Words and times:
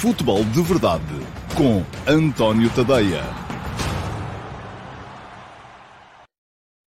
Futebol 0.00 0.44
de 0.44 0.62
Verdade 0.62 1.02
com 1.56 1.82
António 2.08 2.70
Tadeia. 2.72 3.20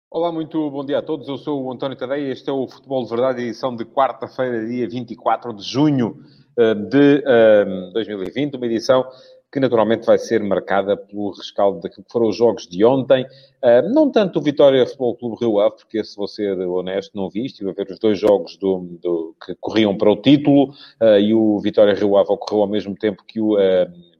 Olá, 0.09 0.31
muito 0.31 0.71
bom 0.71 0.85
dia 0.85 0.99
a 0.99 1.01
todos. 1.01 1.27
Eu 1.27 1.37
sou 1.37 1.65
o 1.65 1.73
António 1.73 1.97
Tadeia. 1.97 2.31
Este 2.31 2.49
é 2.49 2.53
o 2.53 2.65
Futebol 2.65 3.03
de 3.03 3.09
Verdade, 3.09 3.41
edição 3.41 3.75
de 3.75 3.83
quarta-feira, 3.83 4.65
dia 4.65 4.87
24 4.87 5.53
de 5.53 5.63
junho 5.63 6.15
eh, 6.57 6.73
de 6.75 7.91
2020. 7.91 8.55
Uma 8.55 8.67
edição 8.67 9.05
que 9.53 9.59
naturalmente 9.59 10.03
vai 10.03 10.17
ser 10.17 10.41
marcada 10.41 10.97
pelo 10.97 11.29
rescaldo 11.29 11.79
daquilo 11.79 12.03
que 12.03 12.11
foram 12.11 12.27
os 12.27 12.35
jogos 12.35 12.67
de 12.67 12.83
ontem. 12.83 13.23
Uh, 13.63 13.93
não 13.93 14.09
tanto 14.09 14.39
o 14.39 14.41
Vitória 14.41 14.83
Futebol 14.83 15.15
Clube 15.15 15.37
Rio 15.39 15.59
Ave, 15.59 15.75
porque 15.75 15.99
esse 15.99 16.17
vou 16.17 16.27
ser 16.27 16.59
honesto, 16.59 17.15
não 17.15 17.29
vi, 17.29 17.45
estive 17.45 17.69
a 17.69 17.73
ver 17.73 17.85
os 17.91 17.99
dois 17.99 18.19
jogos 18.19 18.57
do, 18.57 18.79
do 18.99 19.35
que 19.45 19.53
corriam 19.61 19.95
para 19.95 20.11
o 20.11 20.15
título, 20.15 20.71
uh, 20.99 21.19
e 21.21 21.35
o 21.35 21.59
Vitória 21.59 21.93
Rio 21.93 22.17
Ave 22.17 22.31
ocorreu 22.31 22.63
ao 22.63 22.67
mesmo 22.67 22.95
tempo 22.95 23.23
que 23.27 23.39
o... 23.39 23.55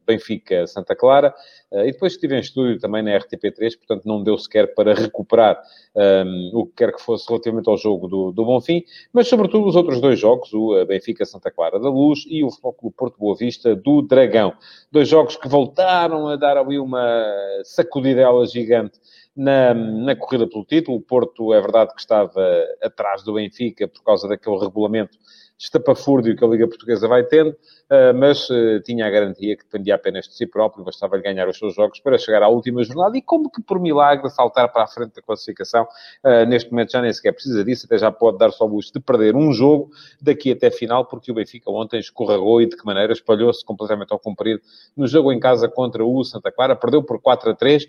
Benfica 0.06 0.66
Santa 0.68 0.96
Clara, 0.96 1.34
eh, 1.72 1.88
e 1.88 1.92
depois 1.92 2.14
estive 2.14 2.36
em 2.36 2.40
estúdio 2.40 2.80
também 2.80 3.02
na 3.02 3.12
RTP3, 3.18 3.78
portanto 3.78 4.06
não 4.06 4.24
deu 4.24 4.38
sequer 4.38 4.74
para 4.74 4.94
recuperar 4.94 5.62
um, 5.96 6.02
ehm, 6.02 6.52
o 6.54 6.66
que 6.66 6.74
quer 6.78 6.94
que 6.94 7.02
fosse 7.02 7.28
relativamente 7.28 7.70
ao 7.70 7.78
jogo 7.78 8.08
do, 8.08 8.32
do 8.32 8.46
Bonfim, 8.46 8.84
mas 9.12 9.28
sobretudo 9.28 9.68
os 9.68 9.76
outros 9.76 10.00
dois 10.00 10.20
jogos, 10.20 10.54
o 10.54 10.78
eh, 10.78 10.86
Benfica 10.86 11.26
Santa 11.26 11.52
Clara 11.52 11.80
da 11.80 11.90
Luz 11.90 12.26
e 12.28 12.44
o 12.44 12.50
Futebol 12.50 12.92
Porto 12.96 13.18
Boa 13.18 13.36
Vista 13.36 13.76
do 13.76 14.02
Dragão. 14.02 14.54
Dois 14.92 15.08
jogos 15.08 15.36
que 15.36 15.48
voltaram 15.48 16.28
a 16.28 16.36
dar 16.36 16.58
ali 16.58 16.80
uma 16.80 17.26
sacudidela 17.64 18.46
gigante 18.46 19.00
na, 19.36 19.74
na 19.74 20.16
corrida 20.16 20.48
pelo 20.48 20.66
título. 20.66 20.98
O 20.98 21.02
Porto 21.02 21.54
é 21.54 21.62
verdade 21.62 21.94
que 21.94 22.02
estava 22.02 22.46
atrás 22.82 23.24
do 23.24 23.34
Benfica 23.34 23.88
por 23.88 24.04
causa 24.04 24.28
daquele 24.28 24.58
regulamento 24.58 25.18
estapafúrdio 25.58 26.36
que 26.36 26.44
a 26.44 26.48
Liga 26.48 26.68
Portuguesa 26.68 27.08
vai 27.08 27.24
tendo, 27.24 27.56
ah, 27.90 28.14
mas 28.14 28.48
ah, 28.50 28.82
tinha 28.84 29.06
a 29.06 29.10
garantia 29.10 29.56
que 29.56 29.64
dependia 29.64 29.96
apenas 29.96 30.28
de 30.28 30.36
si 30.36 30.48
próprio, 30.48 30.84
bastava 30.84 31.16
lhe 31.16 31.24
ganhar 31.24 31.48
os 31.48 31.58
seus 31.58 31.76
jogos 31.76 32.00
para 32.00 32.18
chegar 32.18 32.44
à 32.44 32.48
última 32.48 32.84
jornada 32.84 33.18
e, 33.18 33.22
como 33.22 33.50
que 33.50 33.62
por 33.62 33.80
milagre, 33.80 34.30
saltar 34.30 34.72
para 34.72 34.84
a 34.84 34.88
frente 34.88 35.14
da 35.14 35.22
classificação. 35.22 35.88
Ah, 36.24 36.46
neste 36.46 36.72
momento 36.72 36.92
já 36.92 37.02
nem 37.02 37.14
sequer 37.14 37.34
precisa 37.34 37.64
disso, 37.64 37.86
até 37.86 37.98
já 37.98 38.12
pode 38.12 38.38
dar 38.38 38.52
só 38.52 38.66
o 38.66 38.68
luxo 38.68 38.92
de 38.94 39.00
perder 39.00 39.36
um 39.36 39.52
jogo 39.54 39.92
daqui 40.22 40.52
até 40.52 40.72
final, 40.72 41.06
porque 41.06 41.32
o 41.32 41.36
Benfica 41.36 41.70
ontem 41.72 42.00
escorregou 42.00 42.62
e 42.62 42.68
de 42.68 42.76
que 42.76 42.86
maneira 42.86 43.14
espalhou-se 43.14 43.64
completamente 43.64 44.12
ao 44.12 44.20
comprido 44.20 44.62
no 44.96 45.08
jogo 45.08 45.32
em 45.32 45.40
casa 45.40 45.68
contra 45.70 46.04
o 46.04 46.24
Santa 46.24 46.52
Clara, 46.52 46.76
perdeu 46.76 47.04
por 47.04 47.22
4 47.22 47.52
a 47.52 47.56
3. 47.56 47.86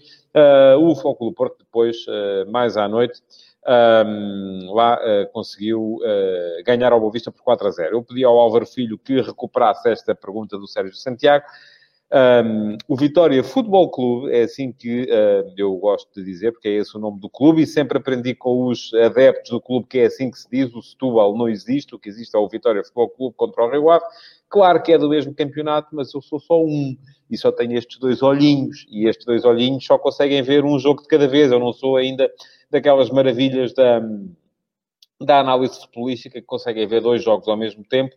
O 0.81 0.95
Foco 0.97 1.27
do 1.27 1.33
Porto 1.33 1.59
depois, 1.59 1.97
mais 2.49 2.77
à 2.77 2.89
noite, 2.89 3.21
um, 3.67 4.73
lá 4.73 4.97
uh, 4.97 5.33
conseguiu 5.33 5.97
uh, 5.97 6.65
ganhar 6.65 6.93
ao 6.93 7.01
Boa 7.01 7.13
Vista 7.13 7.33
por 7.33 7.43
4 7.43 7.67
a 7.67 7.71
0. 7.71 7.97
Eu 7.97 8.03
pedi 8.03 8.25
ao 8.25 8.39
Álvaro 8.39 8.67
Filho 8.67 8.99
que 8.99 9.21
recuperasse 9.21 9.89
esta 9.89 10.15
pergunta 10.15 10.59
do 10.59 10.67
Sérgio 10.67 10.95
Santiago. 10.95 11.45
Um, 12.13 12.77
o 12.87 12.97
Vitória 12.97 13.43
Futebol 13.43 13.91
Clube, 13.91 14.33
é 14.33 14.43
assim 14.43 14.71
que 14.71 15.03
uh, 15.03 15.53
eu 15.57 15.75
gosto 15.77 16.15
de 16.15 16.25
dizer, 16.25 16.53
porque 16.53 16.69
é 16.69 16.73
esse 16.75 16.97
o 16.97 17.01
nome 17.01 17.19
do 17.19 17.29
clube, 17.29 17.63
e 17.63 17.67
sempre 17.67 17.99
aprendi 17.99 18.35
com 18.35 18.67
os 18.67 18.93
adeptos 18.95 19.51
do 19.51 19.61
clube 19.61 19.87
que 19.89 19.99
é 19.99 20.07
assim 20.07 20.31
que 20.31 20.39
se 20.39 20.49
diz, 20.49 20.73
o 20.75 20.83
Setúbal 20.83 21.37
não 21.37 21.49
existe, 21.49 21.95
o 21.95 21.99
que 21.99 22.09
existe 22.09 22.37
é 22.37 22.39
o 22.39 22.49
Vitória 22.49 22.85
Futebol 22.85 23.09
Clube 23.09 23.35
contra 23.37 23.65
o 23.65 23.71
Rio 23.71 23.91
Ave. 23.91 24.05
Claro 24.55 24.81
que 24.81 24.93
é 24.93 24.99
do 24.99 25.09
mesmo 25.09 25.35
campeonato, 25.35 25.89
mas 25.91 26.15
eu 26.15 26.23
sou 26.23 26.39
só 26.39 26.63
um, 26.63 26.97
e 27.29 27.37
só 27.37 27.51
tenho 27.51 27.77
estes 27.77 27.99
dois 27.99 28.23
olhinhos, 28.23 28.87
e 28.89 29.09
estes 29.09 29.27
dois 29.27 29.45
olhinhos 29.45 29.85
só 29.85 29.99
conseguem 29.99 30.41
ver 30.43 30.65
um 30.65 30.79
jogo 30.79 31.03
de 31.03 31.09
cada 31.09 31.27
vez, 31.27 31.51
eu 31.51 31.59
não 31.59 31.73
sou 31.73 31.97
ainda 31.97 32.31
daquelas 32.71 33.11
maravilhas 33.11 33.75
da, 33.75 34.01
da 35.21 35.41
análise 35.41 35.81
futebolística 35.81 36.41
que 36.41 36.47
conseguem 36.47 36.87
ver 36.87 37.01
dois 37.01 37.25
jogos 37.25 37.49
ao 37.49 37.57
mesmo 37.57 37.83
tempo. 37.83 38.15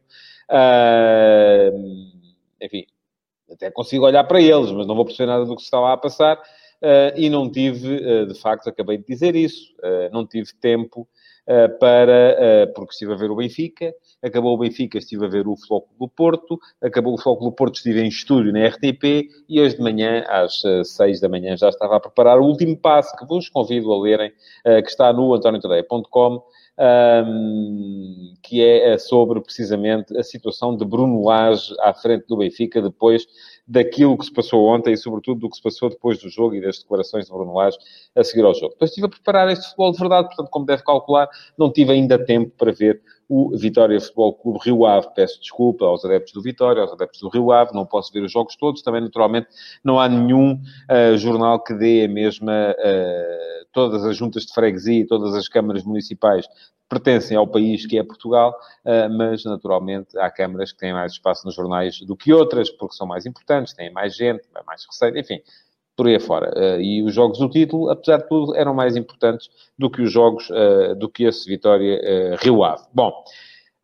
Uh, 0.47 1.73
enfim, 2.61 2.85
até 3.51 3.71
consigo 3.71 4.05
olhar 4.05 4.23
para 4.25 4.39
eles, 4.39 4.71
mas 4.71 4.85
não 4.85 4.93
vou 4.93 5.05
perceber 5.05 5.31
nada 5.31 5.43
do 5.43 5.55
que 5.55 5.61
se 5.63 5.65
está 5.65 5.79
lá 5.79 5.93
a 5.93 5.97
passar. 5.97 6.37
Uh, 6.37 7.17
e 7.17 7.31
não 7.31 7.49
tive, 7.49 7.95
uh, 7.95 8.27
de 8.27 8.39
facto, 8.39 8.69
acabei 8.69 8.99
de 8.99 9.05
dizer 9.05 9.35
isso, 9.35 9.73
não 10.11 10.23
tive 10.23 10.53
tempo 10.61 11.09
para, 11.79 12.35
eh, 12.37 12.65
porque 12.67 12.91
estive 12.91 13.13
a 13.13 13.15
ver 13.15 13.31
o 13.31 13.35
Benfica, 13.35 13.93
acabou 14.21 14.53
o 14.53 14.57
Benfica, 14.57 14.97
estive 14.97 15.25
a 15.25 15.29
ver 15.29 15.47
o 15.47 15.55
Floco 15.55 15.89
do 15.97 16.07
Porto, 16.07 16.59
acabou 16.81 17.13
o 17.13 17.17
Floco 17.17 17.45
do 17.45 17.51
Porto, 17.51 17.75
estive 17.75 18.01
em 18.01 18.07
estúdio 18.07 18.51
na 18.51 18.67
RTP 18.67 19.29
e 19.47 19.61
hoje 19.61 19.77
de 19.77 19.81
manhã, 19.81 20.25
às 20.27 20.63
eh, 20.65 20.83
seis 20.83 21.21
da 21.21 21.29
manhã, 21.29 21.55
já 21.55 21.69
estava 21.69 21.95
a 21.95 21.99
preparar 21.99 22.39
o 22.39 22.45
último 22.45 22.75
passo 22.77 23.15
que 23.15 23.25
vos 23.25 23.47
convido 23.49 23.93
a 23.93 24.01
lerem, 24.01 24.31
que 24.63 24.89
está 24.89 25.13
no 25.13 25.33
antoniotadeia.com, 25.33 26.43
um, 26.79 28.33
que 28.43 28.63
é 28.63 28.97
sobre 28.97 29.41
precisamente 29.41 30.15
a 30.17 30.23
situação 30.23 30.75
de 30.75 30.85
Bruno 30.85 31.23
Lage 31.23 31.73
à 31.79 31.93
frente 31.93 32.25
do 32.27 32.37
Benfica 32.37 32.81
depois 32.81 33.25
daquilo 33.67 34.17
que 34.17 34.25
se 34.25 34.31
passou 34.31 34.65
ontem 34.65 34.93
e, 34.93 34.97
sobretudo, 34.97 35.41
do 35.41 35.49
que 35.49 35.57
se 35.57 35.61
passou 35.61 35.89
depois 35.89 36.19
do 36.19 36.29
jogo 36.29 36.55
e 36.55 36.61
das 36.61 36.79
declarações 36.79 37.25
de 37.25 37.31
Bruno 37.31 37.53
Lage 37.53 37.77
a 38.15 38.23
seguir 38.23 38.45
ao 38.45 38.53
jogo. 38.53 38.73
Depois 38.73 38.91
estive 38.91 39.07
a 39.07 39.09
preparar 39.09 39.49
este 39.49 39.65
futebol 39.65 39.91
de 39.91 39.97
verdade, 39.97 40.27
portanto, 40.27 40.49
como 40.49 40.65
deve 40.65 40.83
calcular, 40.83 41.27
não 41.57 41.71
tive 41.71 41.91
ainda 41.91 42.23
tempo 42.23 42.51
para 42.57 42.71
ver 42.71 43.01
o 43.29 43.55
Vitória 43.57 43.99
Futebol 43.99 44.33
Clube 44.33 44.59
Rio 44.63 44.85
Ave. 44.85 45.07
Peço 45.15 45.39
desculpa 45.39 45.85
aos 45.85 46.03
adeptos 46.05 46.33
do 46.33 46.41
Vitória, 46.41 46.81
aos 46.81 46.91
adeptos 46.91 47.19
do 47.19 47.29
Rio 47.29 47.51
Ave, 47.51 47.73
não 47.73 47.85
posso 47.85 48.11
ver 48.11 48.23
os 48.23 48.31
jogos 48.31 48.55
todos. 48.55 48.81
Também, 48.81 49.01
naturalmente, 49.01 49.47
não 49.83 49.99
há 49.99 50.07
nenhum 50.07 50.53
uh, 50.53 51.17
jornal 51.17 51.63
que 51.63 51.73
dê 51.73 52.05
a 52.05 52.07
mesma... 52.07 52.75
Uh, 52.77 53.57
todas 53.73 54.03
as 54.05 54.17
juntas 54.17 54.43
de 54.43 54.53
freguesia, 54.53 55.05
todas 55.07 55.35
as 55.35 55.47
câmaras 55.47 55.83
municipais 55.83 56.47
pertencem 56.89 57.37
ao 57.37 57.45
país 57.45 57.85
que 57.85 57.99
é 57.99 58.03
Portugal, 58.03 58.57
uh, 58.85 59.13
mas, 59.15 59.43
naturalmente, 59.43 60.17
há 60.17 60.31
câmaras 60.31 60.71
que 60.71 60.79
têm 60.79 60.93
mais 60.93 61.11
espaço 61.11 61.45
nos 61.45 61.53
jornais 61.53 61.99
do 62.01 62.15
que 62.15 62.33
outras, 62.33 62.69
porque 62.69 62.95
são 62.95 63.05
mais 63.05 63.25
importantes, 63.25 63.73
têm 63.73 63.91
mais 63.91 64.15
gente, 64.15 64.43
mais 64.65 64.85
receita, 64.85 65.19
enfim 65.19 65.41
por 65.97 66.07
aí 66.07 66.15
afora. 66.15 66.53
Uh, 66.55 66.79
e 66.79 67.01
os 67.01 67.13
jogos 67.13 67.39
do 67.39 67.49
título, 67.49 67.89
apesar 67.89 68.17
de 68.17 68.29
tudo, 68.29 68.55
eram 68.55 68.73
mais 68.73 68.95
importantes 68.95 69.49
do 69.77 69.89
que 69.89 70.03
os 70.03 70.11
jogos, 70.11 70.47
uh, 70.51 70.95
do 70.95 71.09
que 71.09 71.23
esse 71.23 71.49
Vitória 71.49 71.99
uh, 71.99 72.37
Rio 72.39 72.63
Ave. 72.63 72.83
Bom, 72.93 73.11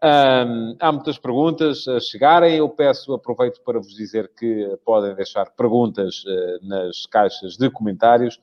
um, 0.06 0.76
há 0.80 0.92
muitas 0.92 1.18
perguntas 1.18 1.88
a 1.88 2.00
chegarem. 2.00 2.58
Eu 2.58 2.70
peço, 2.70 3.14
aproveito 3.14 3.62
para 3.64 3.80
vos 3.80 3.96
dizer 3.96 4.30
que 4.38 4.78
podem 4.86 5.16
deixar 5.16 5.50
perguntas 5.52 6.26
nas 6.62 7.06
caixas 7.06 7.56
de 7.56 7.70
comentários. 7.70 8.38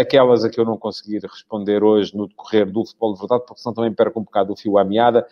aquelas 0.00 0.44
a 0.44 0.48
que 0.48 0.58
eu 0.58 0.64
não 0.64 0.78
conseguir 0.78 1.20
responder 1.20 1.84
hoje 1.84 2.16
no 2.16 2.26
decorrer 2.26 2.64
do 2.64 2.86
Futebol 2.86 3.12
de 3.12 3.20
Verdade, 3.20 3.44
porque 3.46 3.60
senão 3.60 3.74
também 3.74 3.92
perco 3.92 4.18
um 4.18 4.24
bocado 4.24 4.54
o 4.54 4.56
fio 4.56 4.78
à 4.78 4.84
meada. 4.84 5.26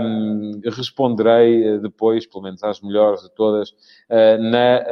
Um, 0.00 0.52
responderei 0.64 1.78
depois, 1.80 2.26
pelo 2.26 2.44
menos 2.44 2.64
às 2.64 2.80
melhores 2.80 3.20
de 3.20 3.30
todas, 3.34 3.74
na 4.08 4.86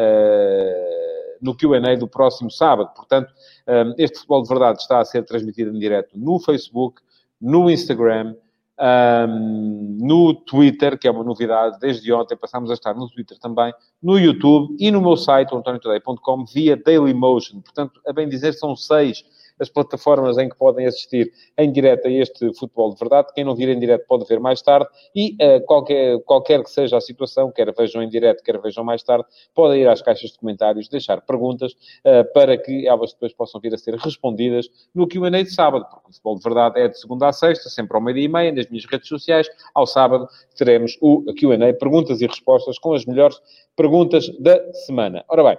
no 1.41 1.57
QA 1.57 1.97
do 1.97 2.09
próximo 2.09 2.51
sábado. 2.51 2.91
Portanto, 2.95 3.33
hum, 3.69 3.95
este 3.99 4.19
Futebol 4.19 4.43
de 4.43 4.49
Verdade 4.49 4.81
está 4.81 5.01
a 5.01 5.05
ser 5.05 5.25
transmitido 5.25 5.75
em 5.75 5.79
direto 5.79 6.19
no 6.19 6.39
Facebook, 6.39 7.01
no 7.41 7.71
Instagram, 7.71 8.35
um, 8.79 9.99
no 10.01 10.35
Twitter, 10.35 10.99
que 10.99 11.09
é 11.09 11.11
uma 11.11 11.25
novidade, 11.25 11.79
desde 11.81 12.13
ontem 12.13 12.37
passamos 12.37 12.71
a 12.71 12.75
estar 12.75 12.95
no 12.95 13.09
Twitter 13.09 13.39
também, 13.39 13.73
no 14.03 14.19
YouTube 14.19 14.77
e 14.79 14.91
no 14.91 15.01
meu 15.01 15.17
site, 15.17 15.55
antoniotoday.com, 15.55 16.45
via 16.45 16.77
Dailymotion. 16.77 17.61
Portanto, 17.61 18.01
a 18.07 18.13
bem 18.13 18.29
dizer, 18.29 18.53
são 18.53 18.77
seis 18.77 19.25
as 19.59 19.69
plataformas 19.69 20.39
em 20.39 20.49
que 20.49 20.57
podem 20.57 20.87
assistir 20.87 21.33
em 21.57 21.71
direto 21.71 22.09
a 22.09 22.11
este 22.11 22.53
futebol 22.55 22.93
de 22.93 22.99
verdade. 22.99 23.29
Quem 23.35 23.45
não 23.45 23.55
vir 23.55 23.69
em 23.69 23.79
direto 23.79 24.07
pode 24.07 24.25
ver 24.27 24.41
mais 24.41 24.63
tarde 24.63 24.89
e 25.15 25.37
uh, 25.43 25.65
qualquer, 25.67 26.19
qualquer 26.25 26.63
que 26.63 26.71
seja 26.71 26.97
a 26.97 27.01
situação, 27.01 27.51
quer 27.51 27.73
vejam 27.75 28.03
em 28.03 28.09
direto, 28.09 28.43
quer 28.43 28.61
vejam 28.61 28.85
mais 28.85 29.03
tarde, 29.03 29.25
podem 29.55 29.83
ir 29.83 29.89
às 29.89 30.03
caixas 30.03 30.31
de 30.31 30.39
comentários, 30.39 30.89
deixar 30.89 31.21
perguntas 31.23 31.73
uh, 31.73 32.33
para 32.33 32.57
que 32.57 32.87
elas 32.87 33.13
depois 33.13 33.33
possam 33.33 33.61
vir 33.61 33.75
a 33.75 33.79
ser 33.79 33.95
respondidas 33.95 34.69
no 34.95 35.07
Q&A 35.07 35.31
de 35.31 35.51
sábado, 35.51 35.87
porque 35.91 36.09
o 36.09 36.13
futebol 36.13 36.37
de 36.37 36.43
verdade 36.43 36.81
é 36.81 36.89
de 36.89 36.99
segunda 36.99 37.29
a 37.29 37.33
sexta, 37.33 37.69
sempre 37.69 37.97
ao 37.97 38.03
meio-dia 38.03 38.25
e 38.25 38.29
meia, 38.29 38.53
nas 38.53 38.69
minhas 38.69 38.85
redes 38.85 39.09
sociais. 39.09 39.49
Ao 39.75 39.87
sábado 39.87 40.29
teremos 40.57 40.97
o 41.01 41.25
Q&A, 41.35 41.73
perguntas 41.75 42.21
e 42.21 42.27
respostas 42.27 42.79
com 42.79 42.95
as 42.95 43.05
melhores 43.05 43.41
perguntas 43.77 44.29
da 44.39 44.73
semana. 44.73 45.25
Ora 45.29 45.45
bem, 45.45 45.59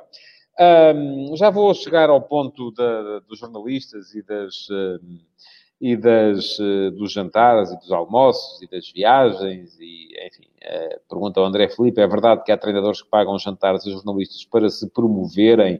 um, 0.59 1.35
já 1.35 1.49
vou 1.49 1.73
chegar 1.73 2.09
ao 2.09 2.21
ponto 2.21 2.71
da, 2.71 3.19
dos 3.19 3.39
jornalistas 3.39 4.13
e 4.15 4.23
das, 4.23 4.67
uh, 4.69 4.99
e 5.79 5.95
das, 5.95 6.57
uh, 6.57 6.91
dos 6.91 7.11
jantares 7.11 7.71
e 7.71 7.77
dos 7.77 7.91
almoços 7.91 8.61
e 8.61 8.67
das 8.67 8.91
viagens 8.91 9.77
e, 9.79 10.09
enfim, 10.25 10.47
uh, 10.63 10.99
pergunta 11.07 11.39
ao 11.39 11.45
André 11.45 11.69
Felipe, 11.69 12.01
é 12.01 12.07
verdade 12.07 12.43
que 12.43 12.51
há 12.51 12.57
treinadores 12.57 13.01
que 13.01 13.09
pagam 13.09 13.37
jantares 13.37 13.85
a 13.85 13.91
jornalistas 13.91 14.45
para 14.45 14.69
se 14.69 14.89
promoverem? 14.89 15.75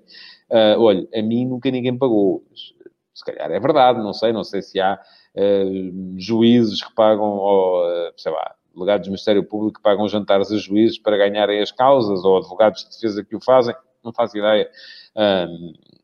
Uh, 0.49 0.79
olha, 0.79 1.07
a 1.13 1.21
mim 1.21 1.45
nunca 1.45 1.71
ninguém 1.71 1.97
pagou. 1.97 2.43
Se 3.13 3.25
calhar 3.25 3.51
é 3.51 3.59
verdade, 3.59 3.99
não 3.99 4.13
sei, 4.13 4.31
não 4.31 4.43
sei 4.43 4.61
se 4.61 4.79
há 4.79 4.99
juízes 6.17 6.83
que 6.83 6.93
pagam, 6.95 7.25
ou, 7.25 7.83
sei 8.15 8.31
lá, 8.31 8.55
delegados 8.73 9.07
do 9.07 9.11
Ministério 9.11 9.43
Público 9.43 9.77
que 9.77 9.83
pagam 9.83 10.07
jantares 10.07 10.51
a 10.51 10.57
juízes 10.57 10.99
para 10.99 11.17
ganharem 11.17 11.59
as 11.61 11.71
causas, 11.71 12.23
ou 12.23 12.37
advogados 12.37 12.83
de 12.83 12.91
defesa 12.91 13.23
que 13.23 13.35
o 13.35 13.43
fazem 13.43 13.75
não 14.07 14.13
faço 14.13 14.37
ideia. 14.37 14.69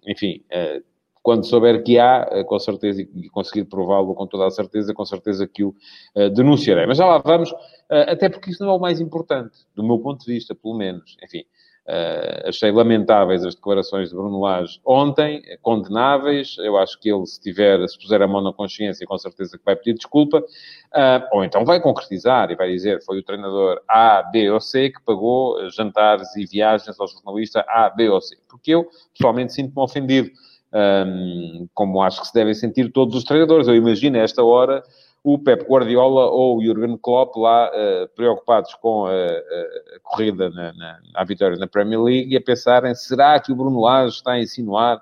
enfim, 0.06 0.44
uh, 0.52 0.84
quando 1.24 1.46
souber 1.46 1.82
que 1.84 1.98
há, 1.98 2.28
eh, 2.32 2.44
com 2.44 2.60
certeza, 2.60 3.02
e 3.02 3.30
conseguir 3.30 3.64
prová-lo 3.64 4.14
com 4.14 4.28
toda 4.28 4.46
a 4.46 4.52
certeza, 4.52 4.94
com 4.94 5.06
certeza 5.06 5.48
que 5.48 5.64
o 5.64 5.70
uh, 6.16 6.30
denunciarei. 6.30 6.86
Mas 6.86 6.98
já 6.98 7.06
lá 7.06 7.18
vamos, 7.20 7.50
uh, 7.50 8.10
até 8.10 8.28
porque 8.28 8.52
isso 8.52 8.62
não 8.62 8.74
é 8.74 8.76
o 8.76 8.80
mais 8.80 9.00
importante, 9.00 9.58
do 9.74 9.82
meu 9.82 9.98
ponto 10.00 10.26
de 10.26 10.34
vista, 10.34 10.54
pelo 10.54 10.76
menos. 10.76 11.16
Enfim, 11.24 11.46
Uh, 11.86 12.48
achei 12.48 12.72
lamentáveis 12.72 13.44
as 13.46 13.56
declarações 13.56 14.10
de 14.10 14.16
Bruno 14.16 14.40
Lage 14.40 14.80
ontem, 14.86 15.44
condenáveis. 15.62 16.56
Eu 16.60 16.78
acho 16.78 16.98
que 16.98 17.10
ele, 17.10 17.26
se 17.26 17.42
tiver, 17.42 17.86
se 17.90 18.00
puser 18.00 18.22
a 18.22 18.28
mão 18.28 18.42
na 18.42 18.54
consciência, 18.54 19.06
com 19.06 19.18
certeza 19.18 19.58
que 19.58 19.66
vai 19.66 19.76
pedir 19.76 19.94
desculpa. 19.94 20.40
Uh, 20.40 21.28
ou 21.34 21.44
então 21.44 21.66
vai 21.66 21.82
concretizar 21.82 22.50
e 22.52 22.56
vai 22.56 22.72
dizer 22.72 23.04
foi 23.04 23.20
o 23.20 23.24
treinador 23.24 23.82
A, 23.90 24.24
B 24.24 24.50
ou 24.50 24.62
C 24.62 24.92
que 24.92 25.02
pagou 25.04 25.70
jantares 25.72 26.34
e 26.38 26.46
viagens 26.46 26.98
ao 26.98 27.08
jornalista 27.08 27.66
A, 27.68 27.90
B 27.90 28.10
ou 28.10 28.22
C. 28.22 28.38
Porque 28.50 28.72
eu, 28.72 28.88
pessoalmente, 29.14 29.52
sinto-me 29.52 29.84
ofendido. 29.84 30.30
Um, 30.76 31.68
como 31.74 32.02
acho 32.02 32.22
que 32.22 32.28
se 32.28 32.34
devem 32.34 32.54
sentir 32.54 32.92
todos 32.92 33.16
os 33.16 33.24
treinadores. 33.24 33.68
Eu 33.68 33.76
imagino, 33.76 34.18
a 34.18 34.22
esta 34.22 34.44
hora, 34.44 34.84
o 35.24 35.40
Pep 35.40 35.64
Guardiola 35.64 36.26
ou 36.26 36.58
o 36.58 36.64
Jurgen 36.64 36.98
Klopp 36.98 37.38
lá 37.38 37.70
uh, 37.70 38.08
preocupados 38.14 38.74
com 38.76 39.06
a, 39.06 39.12
a 39.12 40.00
corrida 40.04 40.50
na, 40.50 40.74
na, 40.74 41.00
à 41.14 41.24
vitória 41.24 41.58
na 41.58 41.66
Premier 41.66 42.02
League 42.02 42.34
e 42.34 42.38
a 42.38 42.42
pensarem, 42.42 42.94
será 42.94 43.40
que 43.40 43.52
o 43.52 43.56
Bruno 43.56 43.80
Lage 43.80 44.18
está 44.18 44.34
a 44.34 44.42
insinuar 44.42 45.02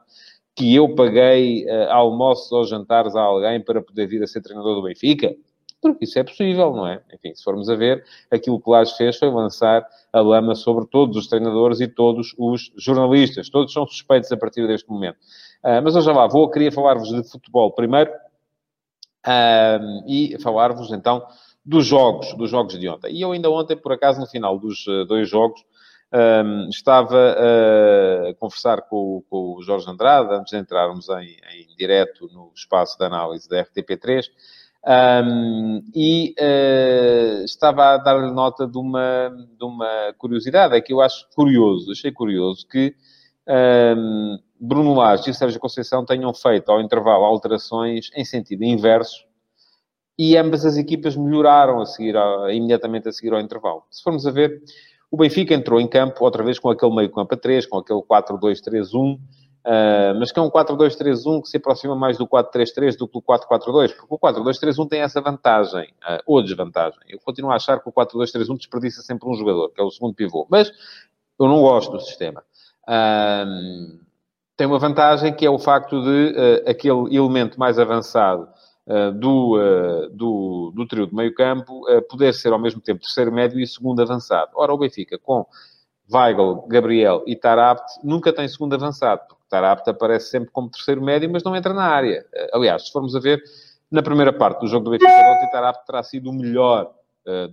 que 0.56 0.75
eu 0.75 0.94
paguei 0.94 1.65
uh, 1.65 1.89
almoços 1.89 2.51
ou 2.51 2.63
jantares 2.65 3.15
a 3.15 3.21
alguém 3.21 3.59
para 3.59 3.81
poder 3.81 4.06
vir 4.06 4.21
a 4.21 4.27
ser 4.27 4.41
treinador 4.41 4.75
do 4.75 4.83
Benfica? 4.83 5.33
Porque 5.81 6.06
isso 6.06 6.19
é 6.19 6.23
possível, 6.23 6.71
não 6.75 6.85
é? 6.85 7.01
Enfim, 7.12 7.33
se 7.33 7.44
formos 7.44 7.68
a 7.68 7.75
ver, 7.75 8.03
aquilo 8.29 8.62
que 8.62 8.69
Lage 8.69 8.95
fez 8.95 9.18
foi 9.18 9.31
lançar 9.31 9.83
a 10.13 10.21
lama 10.21 10.53
sobre 10.53 10.85
todos 10.85 11.18
os 11.18 11.27
treinadores 11.27 11.79
e 11.79 11.88
todos 11.88 12.35
os 12.38 12.71
jornalistas. 12.77 13.50
Todos 13.50 13.73
são 13.73 13.88
suspeitos 13.88 14.31
a 14.31 14.38
partir 14.38 14.68
deste 14.68 14.88
momento. 14.88 15.18
Uh, 15.63 15.81
mas 15.83 15.95
eu 15.95 16.01
já 16.01 16.13
lá 16.13 16.27
vou, 16.27 16.47
queria 16.51 16.71
falar-vos 16.71 17.09
de 17.09 17.23
futebol 17.23 17.71
primeiro 17.71 18.12
um, 19.27 20.03
e 20.07 20.38
falar-vos 20.41 20.91
então 20.91 21.25
dos 21.63 21.85
jogos, 21.85 22.33
dos 22.33 22.50
jogos 22.50 22.79
de 22.79 22.89
ontem. 22.89 23.13
E 23.13 23.21
eu 23.21 23.31
ainda 23.31 23.50
ontem, 23.50 23.75
por 23.75 23.91
acaso, 23.91 24.19
no 24.19 24.27
final 24.27 24.57
dos 24.57 24.85
uh, 24.88 25.06
dois 25.06 25.29
jogos, 25.29 25.62
um, 26.13 26.68
estava 26.69 27.38
a 28.29 28.33
conversar 28.35 28.81
com, 28.81 29.23
com, 29.29 29.56
o 29.57 29.62
Jorge 29.62 29.89
Andrade, 29.89 30.33
antes 30.33 30.51
de 30.51 30.57
entrarmos 30.57 31.07
em, 31.09 31.38
em 31.56 31.75
direto 31.77 32.27
no 32.33 32.51
espaço 32.53 32.97
de 32.97 33.06
análise 33.06 33.47
da 33.47 33.63
RTP3, 33.63 34.25
um, 34.83 35.83
e 35.95 36.33
uh, 36.39 37.44
estava 37.45 37.94
a 37.94 37.97
dar-lhe 37.97 38.31
nota 38.31 38.68
de 38.68 38.77
uma, 38.77 39.29
de 39.29 39.63
uma 39.63 40.13
curiosidade, 40.18 40.75
é 40.75 40.81
que 40.81 40.91
eu 40.91 41.01
acho 41.01 41.27
curioso, 41.35 41.91
achei 41.91 42.12
curioso 42.12 42.68
que 42.68 42.95
um, 43.47 44.39
Bruno 44.63 44.93
Lage 44.93 45.31
e 45.31 45.33
Sérgio 45.33 45.59
Conceição 45.59 46.05
tenham 46.05 46.31
feito 46.35 46.71
ao 46.71 46.79
intervalo 46.79 47.25
alterações 47.25 48.11
em 48.15 48.23
sentido 48.23 48.63
inverso 48.63 49.25
e 50.19 50.37
ambas 50.37 50.63
as 50.63 50.77
equipas 50.77 51.15
melhoraram 51.15 51.81
a 51.81 51.85
seguir, 51.87 52.15
a, 52.15 52.53
imediatamente 52.53 53.09
a 53.09 53.11
seguir 53.11 53.33
ao 53.33 53.39
intervalo. 53.39 53.83
Se 53.89 54.03
formos 54.03 54.27
a 54.27 54.29
ver, 54.29 54.61
o 55.09 55.17
Benfica 55.17 55.55
entrou 55.55 55.81
em 55.81 55.87
campo 55.87 56.23
outra 56.23 56.43
vez 56.43 56.59
com 56.59 56.69
aquele 56.69 56.95
meio 56.95 57.09
campo 57.09 57.33
a 57.33 57.37
3, 57.37 57.65
com 57.65 57.79
aquele 57.79 58.01
4-2-3-1, 58.01 59.15
uh, 59.15 59.19
mas 60.19 60.31
que 60.31 60.37
é 60.37 60.41
um 60.43 60.51
4-2-3-1 60.51 61.41
que 61.41 61.49
se 61.49 61.57
aproxima 61.57 61.95
mais 61.95 62.19
do 62.19 62.27
4-3-3 62.27 62.95
do 62.97 63.07
que 63.07 63.13
do 63.13 63.21
4-4-2, 63.23 63.95
porque 63.95 64.07
o 64.13 64.19
4-2-3-1 64.19 64.87
tem 64.87 65.01
essa 65.01 65.19
vantagem, 65.21 65.89
uh, 66.03 66.21
ou 66.27 66.43
desvantagem. 66.43 66.99
Eu 67.09 67.19
continuo 67.19 67.49
a 67.49 67.55
achar 67.55 67.79
que 67.79 67.89
o 67.89 67.91
4-2-3-1 67.91 68.57
desperdiça 68.57 69.01
sempre 69.01 69.27
um 69.27 69.33
jogador, 69.33 69.69
que 69.69 69.81
é 69.81 69.83
o 69.83 69.89
segundo 69.89 70.13
pivô, 70.13 70.45
mas 70.51 70.71
eu 71.39 71.47
não 71.47 71.61
gosto 71.61 71.93
do 71.93 71.99
sistema. 71.99 72.43
Uh, 72.83 74.10
tem 74.61 74.67
uma 74.67 74.77
vantagem 74.77 75.33
que 75.33 75.43
é 75.43 75.49
o 75.49 75.57
facto 75.57 76.03
de 76.03 76.35
uh, 76.37 76.69
aquele 76.69 77.15
elemento 77.17 77.59
mais 77.59 77.79
avançado 77.79 78.47
uh, 78.85 79.11
do, 79.11 79.57
uh, 79.57 80.09
do, 80.11 80.71
do 80.75 80.85
trio 80.85 81.07
de 81.07 81.15
meio 81.15 81.33
campo 81.33 81.81
poder 82.07 82.31
ser 82.31 82.53
ao 82.53 82.59
mesmo 82.59 82.79
tempo 82.79 83.01
terceiro 83.01 83.31
médio 83.31 83.59
e 83.59 83.65
segundo 83.65 84.03
avançado. 84.03 84.51
Ora, 84.53 84.71
o 84.71 84.77
Benfica 84.77 85.17
com 85.17 85.47
Weigl, 86.13 86.67
Gabriel 86.67 87.23
e 87.25 87.35
Tarabt 87.35 87.81
nunca 88.03 88.31
tem 88.31 88.47
segundo 88.47 88.75
avançado, 88.75 89.21
porque 89.27 89.41
Tarabt 89.49 89.89
aparece 89.89 90.29
sempre 90.29 90.51
como 90.51 90.69
terceiro 90.69 91.01
médio, 91.01 91.27
mas 91.31 91.43
não 91.43 91.55
entra 91.55 91.73
na 91.73 91.85
área. 91.85 92.23
aliás, 92.53 92.85
se 92.85 92.91
formos 92.91 93.15
a 93.15 93.19
ver, 93.19 93.41
na 93.89 94.03
primeira 94.03 94.31
parte 94.31 94.59
do 94.59 94.67
jogo 94.67 94.85
do 94.85 94.91
Benfica, 94.91 95.11
o 95.11 95.51
Tarabt 95.51 95.87
terá 95.87 96.03
sido 96.03 96.29
o 96.29 96.33
melhor 96.33 96.91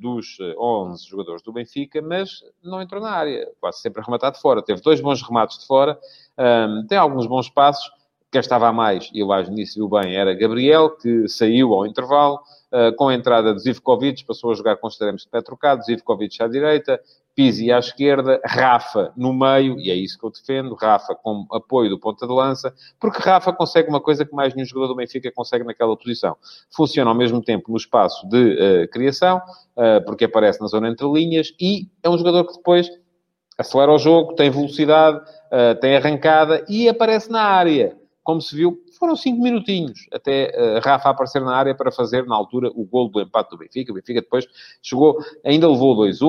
dos 0.01 0.39
11 0.41 1.05
eh, 1.05 1.11
jogadores 1.11 1.43
do 1.43 1.53
Benfica, 1.53 2.01
mas 2.01 2.43
não 2.63 2.81
entrou 2.81 3.01
na 3.01 3.11
área, 3.11 3.49
quase 3.61 3.81
sempre 3.81 4.01
a 4.01 4.05
rematar 4.05 4.33
de 4.33 4.41
fora. 4.41 4.63
Teve 4.63 4.81
dois 4.81 5.01
bons 5.01 5.23
remates 5.23 5.59
de 5.59 5.67
fora, 5.67 5.99
um, 6.39 6.87
tem 6.87 6.97
alguns 6.97 7.27
bons 7.27 7.49
passos. 7.49 7.91
Quem 8.31 8.41
estava 8.41 8.69
a 8.69 8.73
mais, 8.73 9.11
e 9.15 9.21
eu 9.21 9.33
acho 9.33 9.51
nisso 9.51 9.77
viu 9.77 9.89
bem, 9.89 10.15
era 10.15 10.35
Gabriel, 10.35 10.91
que 10.91 11.27
saiu 11.29 11.73
ao 11.73 11.87
intervalo, 11.87 12.39
uh, 12.73 12.95
com 12.95 13.09
a 13.09 13.15
entrada 13.15 13.55
de 13.55 13.61
Zivkovic, 13.61 14.25
passou 14.27 14.51
a 14.51 14.55
jogar 14.55 14.77
com 14.77 14.87
os 14.87 14.95
extremos 14.95 15.23
de 15.23 15.29
pé 15.29 15.41
trocado, 15.41 15.83
Zivkovic 15.83 16.43
à 16.43 16.47
direita, 16.47 17.01
Pizzi 17.39 17.71
à 17.71 17.79
esquerda, 17.79 18.41
Rafa 18.45 19.13
no 19.17 19.33
meio, 19.33 19.79
e 19.79 19.93
é 19.93 19.95
isso 19.95 20.19
que 20.19 20.27
eu 20.27 20.31
defendo, 20.33 20.75
Rafa 20.75 21.15
com 21.15 21.47
apoio 21.53 21.89
do 21.89 21.97
ponta 21.97 22.27
de 22.27 22.33
lança, 22.33 22.75
porque 22.99 23.23
Rafa 23.23 23.53
consegue 23.53 23.89
uma 23.89 24.01
coisa 24.01 24.25
que 24.25 24.35
mais 24.35 24.57
nenhum 24.57 24.67
jogador 24.67 24.89
do 24.89 24.97
Benfica 24.97 25.31
consegue 25.31 25.63
naquela 25.63 25.97
posição. 25.97 26.37
Funciona 26.69 27.09
ao 27.09 27.17
mesmo 27.17 27.41
tempo 27.41 27.71
no 27.71 27.77
espaço 27.77 28.29
de 28.29 28.55
uh, 28.55 28.89
criação, 28.91 29.37
uh, 29.77 30.05
porque 30.05 30.25
aparece 30.25 30.61
na 30.61 30.67
zona 30.67 30.89
entre 30.89 31.07
linhas, 31.07 31.55
e 31.61 31.87
é 32.03 32.11
um 32.11 32.19
jogador 32.19 32.45
que 32.45 32.55
depois 32.55 32.91
acelera 33.57 33.93
o 33.93 33.99
jogo, 33.99 34.35
tem 34.35 34.51
velocidade, 34.51 35.19
uh, 35.19 35.79
tem 35.81 35.97
arrancada 35.97 36.65
e 36.69 36.89
aparece 36.89 37.31
na 37.31 37.43
área. 37.43 37.97
Como 38.25 38.41
se 38.41 38.57
viu, 38.57 38.83
foram 38.99 39.17
cinco 39.17 39.43
minutinhos 39.43 40.07
até 40.13 40.53
uh, 40.57 40.81
Rafa 40.85 41.11
aparecer 41.11 41.41
na 41.43 41.55
área 41.55 41.75
para 41.75 41.91
fazer, 41.91 42.27
na 42.27 42.35
altura, 42.35 42.71
o 42.75 42.85
gol 42.85 43.09
do 43.09 43.21
empate 43.21 43.51
do 43.51 43.59
Benfica. 43.59 43.93
O 43.93 43.95
Benfica 43.95 44.21
depois 44.21 44.47
chegou, 44.83 45.19
ainda 45.45 45.69
levou 45.69 45.97
2-1, 45.97 46.23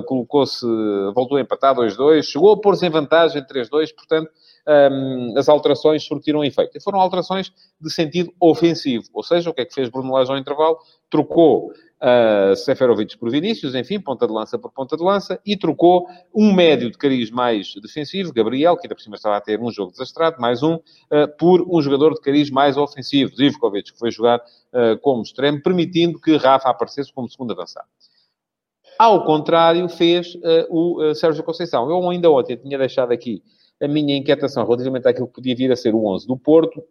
uh, 0.00 0.02
colocou-se, 0.04 0.66
voltou 1.14 1.36
a 1.36 1.40
empatar 1.40 1.74
2-2, 1.74 2.22
chegou 2.22 2.52
a 2.52 2.60
pôr-se 2.60 2.86
em 2.86 2.90
vantagem 2.90 3.42
3-2, 3.42 3.94
portanto, 3.94 4.30
um, 4.66 5.30
ehm, 5.30 5.38
as 5.38 5.48
alterações 5.48 6.02
surtiram 6.02 6.44
efeito. 6.44 6.76
E 6.76 6.80
foram 6.80 7.00
alterações 7.00 7.52
de 7.80 7.92
sentido 7.92 8.32
ofensivo. 8.40 9.04
Ou 9.12 9.22
seja, 9.22 9.50
o 9.50 9.54
que 9.54 9.62
é 9.62 9.64
que 9.64 9.74
fez 9.74 9.88
Bruno 9.88 10.12
Lage 10.12 10.30
ao 10.30 10.38
intervalo? 10.38 10.78
Trocou 11.10 11.72
uh, 12.04 12.56
Seferovic 12.56 13.16
por 13.16 13.30
Vinícius, 13.30 13.74
enfim, 13.74 13.98
ponta 13.98 14.26
de 14.26 14.32
lança 14.32 14.58
por 14.58 14.70
ponta 14.70 14.96
de 14.96 15.02
lança, 15.02 15.40
e 15.44 15.56
trocou 15.56 16.06
um 16.34 16.52
médio 16.52 16.90
de 16.90 16.98
cariz 16.98 17.30
mais 17.30 17.74
defensivo, 17.80 18.32
Gabriel, 18.32 18.76
que 18.76 18.86
ainda 18.86 18.94
por 18.94 19.02
cima 19.02 19.16
estava 19.16 19.36
a 19.36 19.40
ter 19.40 19.60
um 19.60 19.70
jogo 19.70 19.92
desastrado, 19.92 20.40
mais 20.40 20.62
um, 20.62 20.74
uh, 20.74 21.28
por 21.38 21.62
um 21.62 21.80
jogador 21.80 22.14
de 22.14 22.20
cariz 22.20 22.50
mais 22.50 22.76
ofensivo, 22.76 23.34
Zivkovic, 23.34 23.92
que 23.92 23.98
foi 23.98 24.10
jogar 24.10 24.38
uh, 24.38 24.98
como 25.00 25.22
extremo, 25.22 25.62
permitindo 25.62 26.20
que 26.20 26.36
Rafa 26.36 26.68
aparecesse 26.68 27.12
como 27.12 27.28
segundo 27.28 27.52
avançado. 27.52 27.86
Ao 28.96 29.24
contrário, 29.24 29.88
fez 29.88 30.38
o 30.70 31.12
Sérgio 31.14 31.42
Conceição. 31.42 31.90
Eu 31.90 32.08
ainda 32.08 32.30
ontem 32.30 32.56
tinha 32.56 32.78
deixado 32.78 33.10
aqui 33.10 33.42
a 33.84 33.88
minha 33.88 34.16
inquietação 34.16 34.64
relativamente 34.64 35.08
àquilo 35.08 35.28
que 35.28 35.34
podia 35.34 35.54
vir 35.54 35.70
a 35.72 35.76
ser 35.76 35.94
o 35.94 36.04
11 36.06 36.26
do 36.26 36.36
Porto, 36.36 36.82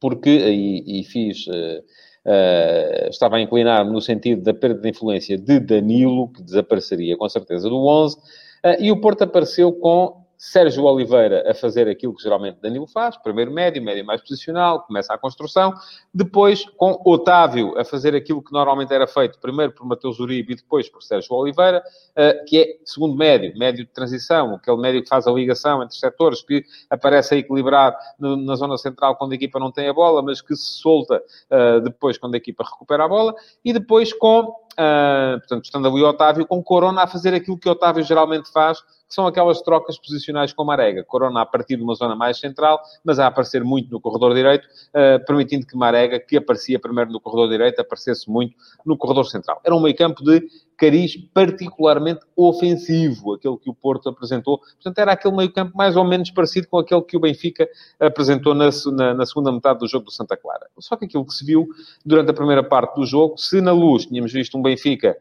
porque, 0.00 0.30
e, 0.30 1.00
e 1.00 1.04
fiz 1.04 1.46
uh, 1.46 1.82
Uh, 2.26 3.08
estava 3.08 3.36
a 3.36 3.40
inclinar-me 3.40 3.92
no 3.92 4.00
sentido 4.00 4.42
da 4.42 4.52
perda 4.52 4.80
de 4.80 4.88
influência 4.88 5.38
de 5.38 5.60
Danilo, 5.60 6.28
que 6.32 6.42
desapareceria 6.42 7.16
com 7.16 7.28
certeza 7.28 7.68
do 7.68 7.76
11, 7.76 8.16
uh, 8.16 8.20
eh, 8.64 8.76
e 8.80 8.90
o 8.90 9.00
Porto 9.00 9.22
apareceu 9.22 9.72
com 9.72 10.25
Sérgio 10.38 10.84
Oliveira 10.84 11.50
a 11.50 11.54
fazer 11.54 11.88
aquilo 11.88 12.14
que 12.14 12.22
geralmente 12.22 12.58
Danilo 12.60 12.86
faz, 12.86 13.16
primeiro 13.16 13.50
médio, 13.50 13.82
médio 13.82 14.04
mais 14.04 14.20
posicional, 14.20 14.82
começa 14.82 15.12
a 15.12 15.18
construção, 15.18 15.74
depois 16.12 16.64
com 16.76 17.00
Otávio 17.04 17.78
a 17.78 17.84
fazer 17.84 18.14
aquilo 18.14 18.42
que 18.42 18.52
normalmente 18.52 18.92
era 18.92 19.06
feito, 19.06 19.38
primeiro 19.38 19.72
por 19.72 19.86
Mateus 19.86 20.20
Uribe 20.20 20.52
e 20.52 20.56
depois 20.56 20.88
por 20.88 21.02
Sérgio 21.02 21.34
Oliveira, 21.34 21.82
eh, 22.14 22.44
que 22.46 22.58
é 22.58 22.76
segundo 22.84 23.16
médio, 23.16 23.56
médio 23.58 23.84
de 23.84 23.90
transição, 23.90 24.54
aquele 24.54 24.76
médio 24.76 25.02
que 25.02 25.08
faz 25.08 25.26
a 25.26 25.32
ligação 25.32 25.82
entre 25.82 25.96
setores, 25.96 26.42
que 26.42 26.64
aparece 26.90 27.34
a 27.34 27.38
equilibrar 27.38 27.96
na 28.18 28.54
zona 28.56 28.76
central 28.76 29.16
quando 29.16 29.32
a 29.32 29.34
equipa 29.34 29.58
não 29.58 29.72
tem 29.72 29.88
a 29.88 29.92
bola, 29.92 30.22
mas 30.22 30.40
que 30.40 30.54
se 30.54 30.78
solta 30.78 31.22
eh, 31.50 31.80
depois 31.80 32.18
quando 32.18 32.34
a 32.34 32.38
equipa 32.38 32.64
recupera 32.64 33.04
a 33.04 33.08
bola, 33.08 33.34
e 33.64 33.72
depois 33.72 34.12
com 34.12 34.65
Uh, 34.78 35.38
portanto, 35.38 35.64
estando 35.64 35.88
ali 35.88 36.02
o 36.02 36.08
Otávio 36.08 36.46
com 36.46 36.62
Corona 36.62 37.02
a 37.02 37.06
fazer 37.06 37.32
aquilo 37.32 37.58
que 37.58 37.66
Otávio 37.66 38.04
geralmente 38.04 38.52
faz, 38.52 38.78
que 38.80 39.14
são 39.14 39.26
aquelas 39.26 39.62
trocas 39.62 39.98
posicionais 39.98 40.52
com 40.52 40.64
Marega. 40.64 41.02
Corona 41.02 41.40
a 41.40 41.46
partir 41.46 41.76
de 41.76 41.82
uma 41.82 41.94
zona 41.94 42.14
mais 42.14 42.38
central, 42.38 42.82
mas 43.02 43.18
a 43.18 43.26
aparecer 43.26 43.64
muito 43.64 43.90
no 43.90 44.00
corredor 44.00 44.34
direito, 44.34 44.66
uh, 44.66 45.24
permitindo 45.24 45.66
que 45.66 45.76
Marega, 45.76 46.20
que 46.20 46.36
aparecia 46.36 46.78
primeiro 46.78 47.10
no 47.10 47.20
corredor 47.20 47.48
direito, 47.48 47.80
aparecesse 47.80 48.30
muito 48.30 48.54
no 48.84 48.98
corredor 48.98 49.24
central. 49.26 49.60
Era 49.64 49.74
um 49.74 49.80
meio 49.80 49.96
campo 49.96 50.22
de 50.22 50.46
cariz 50.76 51.16
particularmente 51.32 52.20
ofensivo, 52.36 53.34
aquele 53.34 53.56
que 53.56 53.70
o 53.70 53.74
Porto 53.74 54.08
apresentou. 54.08 54.58
Portanto, 54.58 54.98
era 54.98 55.12
aquele 55.12 55.34
meio 55.34 55.52
campo 55.52 55.76
mais 55.76 55.96
ou 55.96 56.04
menos 56.04 56.30
parecido 56.30 56.68
com 56.68 56.78
aquele 56.78 57.02
que 57.02 57.16
o 57.16 57.20
Benfica 57.20 57.68
apresentou 57.98 58.54
na, 58.54 58.68
na, 58.92 59.14
na, 59.14 59.26
segunda 59.26 59.50
metade 59.50 59.78
do 59.78 59.88
jogo 59.88 60.04
do 60.04 60.10
Santa 60.10 60.36
Clara. 60.36 60.66
Só 60.78 60.96
que 60.96 61.06
aquilo 61.06 61.24
que 61.24 61.32
se 61.32 61.44
viu 61.44 61.66
durante 62.04 62.30
a 62.30 62.34
primeira 62.34 62.62
parte 62.62 62.94
do 62.96 63.06
jogo, 63.06 63.38
se 63.38 63.60
na 63.60 63.72
luz 63.72 64.06
tínhamos 64.06 64.32
visto 64.32 64.56
um 64.58 64.62
Benfica... 64.62 65.16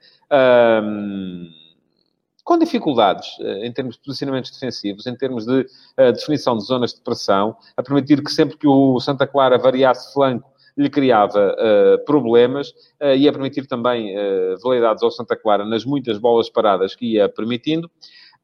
com 2.44 2.60
dificuldades 2.60 3.28
em 3.64 3.72
termos 3.72 3.96
de 3.96 4.02
posicionamentos 4.04 4.52
defensivos, 4.52 5.08
em 5.08 5.16
termos 5.16 5.46
de 5.46 5.66
definição 6.14 6.58
de 6.58 6.64
zonas 6.64 6.94
de 6.94 7.02
pressão, 7.02 7.56
a 7.76 7.82
permitir 7.82 8.24
que 8.24 8.32
sempre 8.32 8.58
que 8.58 8.68
o 8.68 9.00
Santa 9.00 9.26
Clara 9.26 9.58
variasse 9.58 10.14
flanco, 10.14 10.55
lhe 10.78 10.90
criava 10.90 11.56
uh, 11.56 12.06
problemas 12.06 12.70
uh, 13.02 13.16
e 13.16 13.28
a 13.28 13.32
permitir 13.32 13.66
também 13.66 14.16
uh, 14.16 14.56
ao 15.02 15.12
Santa 15.12 15.36
Clara 15.36 15.66
nas 15.66 15.86
muitas 15.86 16.18
bolas 16.18 16.50
paradas 16.50 16.96
que 16.96 17.14
ia 17.14 17.30
permitindo. 17.30 17.90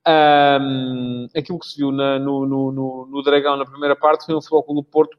Um, 0.08 1.28
aquilo 1.36 1.60
que 1.60 1.68
se 1.68 1.78
viu 1.78 1.92
na, 1.92 2.18
no, 2.18 2.46
no, 2.46 2.72
no, 2.72 3.08
no, 3.08 3.22
Dragão 3.22 3.56
na 3.56 3.66
primeira 3.66 3.96
parte 3.96 4.26
foi 4.26 4.36
um 4.36 4.42
Futebol 4.42 4.76
do 4.76 4.84
Porto 4.84 5.16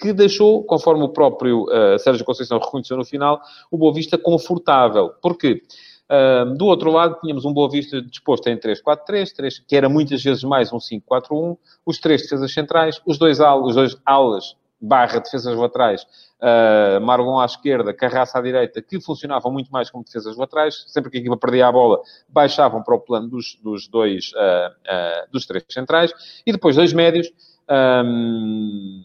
que 0.00 0.12
deixou, 0.12 0.64
conforme 0.64 1.04
o 1.04 1.10
próprio 1.10 1.66
Sérgio 1.98 2.24
Conceição 2.24 2.58
reconheceu 2.58 2.96
no 2.96 3.04
final, 3.04 3.40
o 3.70 3.76
Boa 3.76 3.92
Vista 3.92 4.16
confortável. 4.16 5.10
Porquê? 5.20 5.62
Uh, 6.10 6.54
do 6.56 6.66
outro 6.66 6.90
lado, 6.90 7.18
tínhamos 7.20 7.44
um 7.44 7.52
Boa 7.52 7.70
Vista 7.70 8.00
disposto 8.00 8.46
em 8.48 8.56
3-4-3, 8.56 9.62
que 9.68 9.76
era 9.76 9.88
muitas 9.88 10.22
vezes 10.22 10.42
mais 10.42 10.72
um 10.72 10.78
5-4-1, 10.78 11.56
os 11.84 11.98
três 11.98 12.22
defesas 12.22 12.52
centrais, 12.52 13.00
os 13.06 13.18
dois, 13.18 13.38
os 13.38 13.74
dois 13.74 13.96
alas 14.04 14.56
barra 14.86 15.18
defesas 15.18 15.56
laterais, 15.56 16.02
uh, 16.40 17.40
à 17.40 17.44
esquerda, 17.44 17.94
Carraça 17.94 18.38
à 18.38 18.42
direita, 18.42 18.82
que 18.82 19.00
funcionavam 19.00 19.50
muito 19.50 19.70
mais 19.70 19.90
como 19.90 20.04
defesas 20.04 20.36
laterais. 20.36 20.84
Sempre 20.88 21.10
que 21.10 21.18
a 21.18 21.20
equipa 21.20 21.36
perdia 21.36 21.66
a 21.68 21.72
bola, 21.72 22.00
baixavam 22.28 22.82
para 22.82 22.94
o 22.94 23.00
plano 23.00 23.28
dos, 23.28 23.58
dos 23.62 23.88
dois, 23.88 24.32
uh, 24.32 24.70
uh, 24.70 25.32
dos 25.32 25.46
três 25.46 25.64
centrais. 25.70 26.12
E 26.46 26.52
depois 26.52 26.76
dois 26.76 26.92
médios, 26.92 27.30
um, 27.70 29.02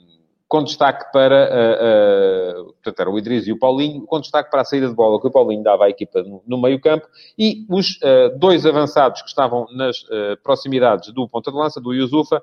com 0.49 0.63
destaque 0.63 1.11
para, 1.13 1.47
uh, 1.47 2.61
uh, 2.61 2.73
portanto, 2.73 2.99
era 2.99 3.09
o 3.11 3.19
Idris 3.19 3.45
e 3.45 3.51
o 3.51 3.59
Paulinho, 3.59 4.01
com 4.07 4.19
destaque 4.19 4.49
para 4.49 4.61
a 4.61 4.65
saída 4.65 4.87
de 4.89 4.95
bola 4.95 5.21
que 5.21 5.27
o 5.27 5.31
Paulinho 5.31 5.61
dava 5.61 5.85
à 5.85 5.89
equipa 5.91 6.23
no, 6.23 6.41
no 6.45 6.59
meio 6.59 6.81
campo, 6.81 7.07
e 7.37 7.67
os 7.69 7.97
uh, 7.97 8.35
dois 8.35 8.65
avançados 8.65 9.21
que 9.21 9.29
estavam 9.29 9.67
nas 9.71 9.97
proximidades 10.43 11.13
do 11.13 11.29
ponta 11.29 11.51
de 11.51 11.57
lança, 11.57 11.79
do 11.79 11.93
Yusufa, 11.93 12.41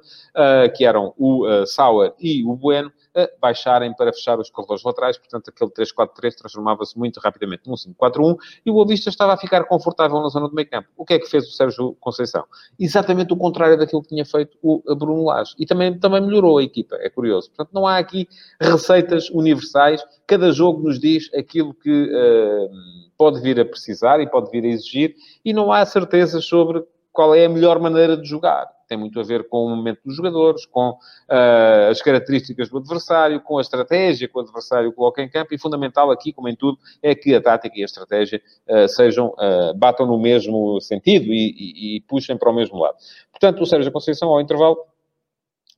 que 0.77 0.85
eram 0.85 1.13
o 1.19 1.45
Sauer 1.67 2.13
e 2.21 2.45
o 2.45 2.55
Bueno, 2.55 2.93
baixarem 3.41 3.95
para 3.95 4.13
fechar 4.13 4.39
os 4.39 4.51
corredores 4.51 4.83
laterais, 4.83 5.19
portanto 5.19 5.49
aquele 5.49 5.71
3-4-3 5.71 6.35
transformava-se 6.35 6.99
muito 6.99 7.19
rapidamente 7.21 7.63
num 7.67 7.75
5-4-1 7.75 8.37
e 8.65 8.71
o 8.71 8.75
Boa 8.75 8.87
Vista 8.87 9.09
estava 9.09 9.33
a 9.33 9.37
ficar 9.37 9.65
confortável 9.65 10.21
na 10.21 10.29
zona 10.29 10.49
do 10.49 10.55
meio 10.55 10.69
campo. 10.69 10.89
O 10.97 11.05
que 11.05 11.15
é 11.15 11.19
que 11.19 11.27
fez 11.27 11.47
o 11.47 11.53
Sérgio 11.53 11.97
Conceição? 12.01 12.45
Exatamente 12.79 13.33
o 13.33 13.37
contrário 13.37 13.79
daquilo 13.79 14.03
que 14.03 14.09
tinha 14.09 14.25
feito 14.25 14.57
o 14.63 14.83
Bruno 14.95 15.25
Lage. 15.25 15.55
E 15.59 15.67
também, 15.67 15.99
também 15.99 16.21
melhorou 16.21 16.59
a 16.59 16.63
equipa, 16.63 16.97
é 16.97 17.09
curioso. 17.09 17.49
Portanto, 17.51 17.73
não 17.73 17.87
há 17.87 17.99
aqui 17.99 18.29
receitas 18.61 19.31
universais, 19.31 20.05
cada 20.27 20.51
jogo 20.53 20.83
nos 20.83 20.99
diz 20.99 21.33
aquilo 21.35 21.75
que 21.75 21.91
uh, 21.91 22.71
pode 23.17 23.41
vir 23.41 23.59
a 23.61 23.65
precisar 23.65 24.21
e 24.21 24.29
pode 24.29 24.51
vir 24.51 24.65
a 24.65 24.69
exigir, 24.69 25.15
e 25.45 25.53
não 25.53 25.73
há 25.73 25.85
certezas 25.87 26.45
sobre 26.45 26.85
qual 27.17 27.35
é 27.35 27.47
a 27.47 27.49
melhor 27.49 27.81
maneira 27.81 28.15
de 28.15 28.29
jogar. 28.29 28.69
Tem 28.87 28.97
muito 28.97 29.19
a 29.19 29.23
ver 29.23 29.49
com 29.49 29.65
o 29.65 29.71
momento 29.75 30.01
dos 30.05 30.15
jogadores, 30.15 30.67
com 30.67 30.91
uh, 30.91 31.91
as 31.91 32.01
características 32.03 32.69
do 32.69 32.77
adversário, 32.77 33.41
com 33.41 33.57
a 33.57 33.63
estratégia 33.63 34.29
que 34.29 34.37
o 34.37 34.41
adversário 34.41 34.93
coloca 34.93 35.23
em 35.23 35.29
campo 35.29 35.55
e 35.55 35.59
fundamental 35.59 36.11
aqui, 36.11 36.31
como 36.31 36.47
em 36.49 36.55
tudo, 36.55 36.79
é 37.03 37.15
que 37.15 37.35
a 37.35 37.41
tática 37.41 37.75
e 37.77 37.83
a 37.83 37.87
estratégia 37.87 38.41
uh, 38.69 38.87
sejam, 38.87 39.29
uh, 39.29 39.75
batam 39.75 40.07
no 40.07 40.19
mesmo 40.19 40.79
sentido 40.81 41.33
e, 41.33 41.55
e, 41.59 41.97
e 41.97 42.01
puxem 42.03 42.37
para 42.37 42.51
o 42.51 42.55
mesmo 42.55 42.79
lado. 42.79 42.97
Portanto, 43.33 43.63
o 43.63 43.67
Sérgio 43.67 43.91
Conceição, 43.91 44.29
ao 44.29 44.41
intervalo, 44.41 44.77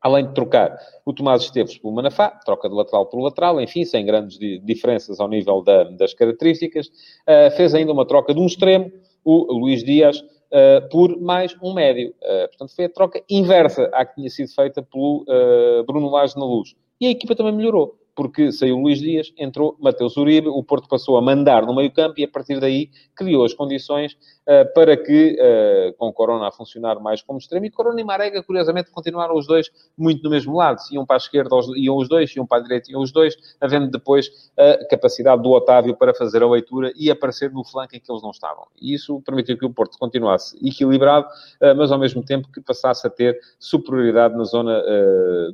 além 0.03 0.27
de 0.27 0.35
trocar 0.35 0.77
o 1.07 1.13
Tomás 1.13 1.43
Esteves 1.43 1.79
pelo 1.79 1.95
Manafá, 1.95 2.31
troca 2.45 2.69
de 2.69 2.75
lateral 2.75 3.07
por 3.07 3.23
lateral, 3.23 3.61
enfim, 3.61 3.85
sem 3.85 4.05
grandes 4.05 4.39
diferenças 4.65 5.21
ao 5.21 5.29
nível 5.29 5.63
da, 5.63 5.85
das 5.85 6.13
características, 6.15 6.89
uh, 6.89 7.51
fez 7.57 7.75
ainda 7.77 7.93
uma 7.93 8.05
troca 8.05 8.35
de 8.35 8.41
um 8.41 8.47
extremo, 8.47 8.91
o 9.25 9.53
Luís 9.53 9.85
Dias, 9.85 10.23
uh, 10.53 10.89
por 10.89 11.19
mais 11.21 11.57
um 11.63 11.75
médio. 11.75 12.15
Uh, 12.23 12.49
portanto, 12.49 12.75
foi 12.75 12.85
a 12.85 12.89
troca 12.89 13.23
inversa 13.29 13.91
à 13.93 14.05
que 14.05 14.15
tinha 14.15 14.31
sido 14.31 14.55
feita 14.55 14.83
pelo 14.83 15.25
uh, 15.29 15.85
Bruno 15.85 16.09
Lage 16.09 16.37
na 16.37 16.45
Luz. 16.45 16.75
E 17.01 17.07
a 17.07 17.11
equipa 17.11 17.35
também 17.35 17.53
melhorou 17.53 17.98
porque 18.19 18.51
saiu 18.51 18.79
Luís 18.79 18.99
Dias, 18.99 19.33
entrou 19.39 19.77
Mateus 19.79 20.17
Uribe, 20.17 20.49
o 20.49 20.61
Porto 20.61 20.89
passou 20.89 21.17
a 21.17 21.23
mandar 21.23 21.65
no 21.65 21.73
meio 21.73 21.89
campo 21.93 22.19
e 22.19 22.25
a 22.25 22.29
partir 22.29 22.59
daí 22.59 22.91
criou 23.15 23.45
as 23.45 23.55
condições 23.55 24.15
uh, 24.15 24.75
para 24.75 24.97
que, 24.97 25.39
uh, 25.41 25.97
com 25.97 26.13
Corona 26.13 26.49
a 26.49 26.51
funcionar 26.51 26.99
mais 26.99 27.23
como 27.23 27.39
extremo, 27.39 27.67
e 27.67 27.71
Corona 27.71 28.01
e 28.01 28.03
Marega, 28.03 28.43
curiosamente, 28.43 28.91
continuaram 28.91 29.37
os 29.37 29.47
dois 29.47 29.71
muito 29.97 30.25
no 30.25 30.31
mesmo 30.31 30.57
lado. 30.57 30.81
Se 30.81 30.97
iam 30.97 31.07
para 31.07 31.15
a 31.15 31.19
esquerda, 31.19 31.51
iam 31.77 31.97
os 31.97 32.09
dois, 32.09 32.35
iam 32.35 32.45
para 32.45 32.59
a 32.59 32.63
direita, 32.65 32.91
iam 32.91 33.01
os 33.01 33.13
dois, 33.13 33.37
havendo 33.61 33.89
depois 33.89 34.51
a 34.59 34.85
capacidade 34.87 35.41
do 35.41 35.51
Otávio 35.51 35.95
para 35.95 36.13
fazer 36.13 36.43
a 36.43 36.49
leitura 36.49 36.93
e 36.97 37.13
aparecer 37.13 37.53
no 37.53 37.63
flanco 37.63 37.95
em 37.95 38.01
que 38.01 38.11
eles 38.11 38.21
não 38.21 38.33
estavam. 38.33 38.67
E 38.83 38.95
isso 38.95 39.23
permitiu 39.25 39.57
que 39.57 39.65
o 39.65 39.71
Porto 39.71 39.97
continuasse 39.97 40.59
equilibrado, 40.61 41.29
uh, 41.63 41.77
mas 41.77 41.93
ao 41.93 42.01
mesmo 42.01 42.25
tempo 42.25 42.51
que 42.53 42.61
passasse 42.61 43.07
a 43.07 43.11
ter 43.11 43.39
superioridade 43.61 44.37
na 44.37 44.43
zona 44.43 44.83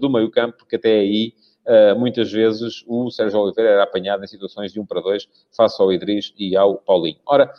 do 0.01 0.09
meio 0.09 0.31
campo, 0.31 0.57
porque 0.57 0.77
até 0.77 1.01
aí 1.01 1.35
uh, 1.67 1.99
muitas 1.99 2.31
vezes 2.31 2.85
o 2.87 3.11
Sérgio 3.11 3.41
Oliveira 3.41 3.71
era 3.71 3.83
apanhado 3.83 4.25
em 4.25 4.27
situações 4.27 4.73
de 4.73 4.81
1 4.81 4.87
para 4.87 5.01
2 5.01 5.29
face 5.57 5.81
ao 5.81 5.93
Idris 5.93 6.33
e 6.39 6.57
ao 6.57 6.77
Paulinho. 6.77 7.19
Ora, 7.27 7.53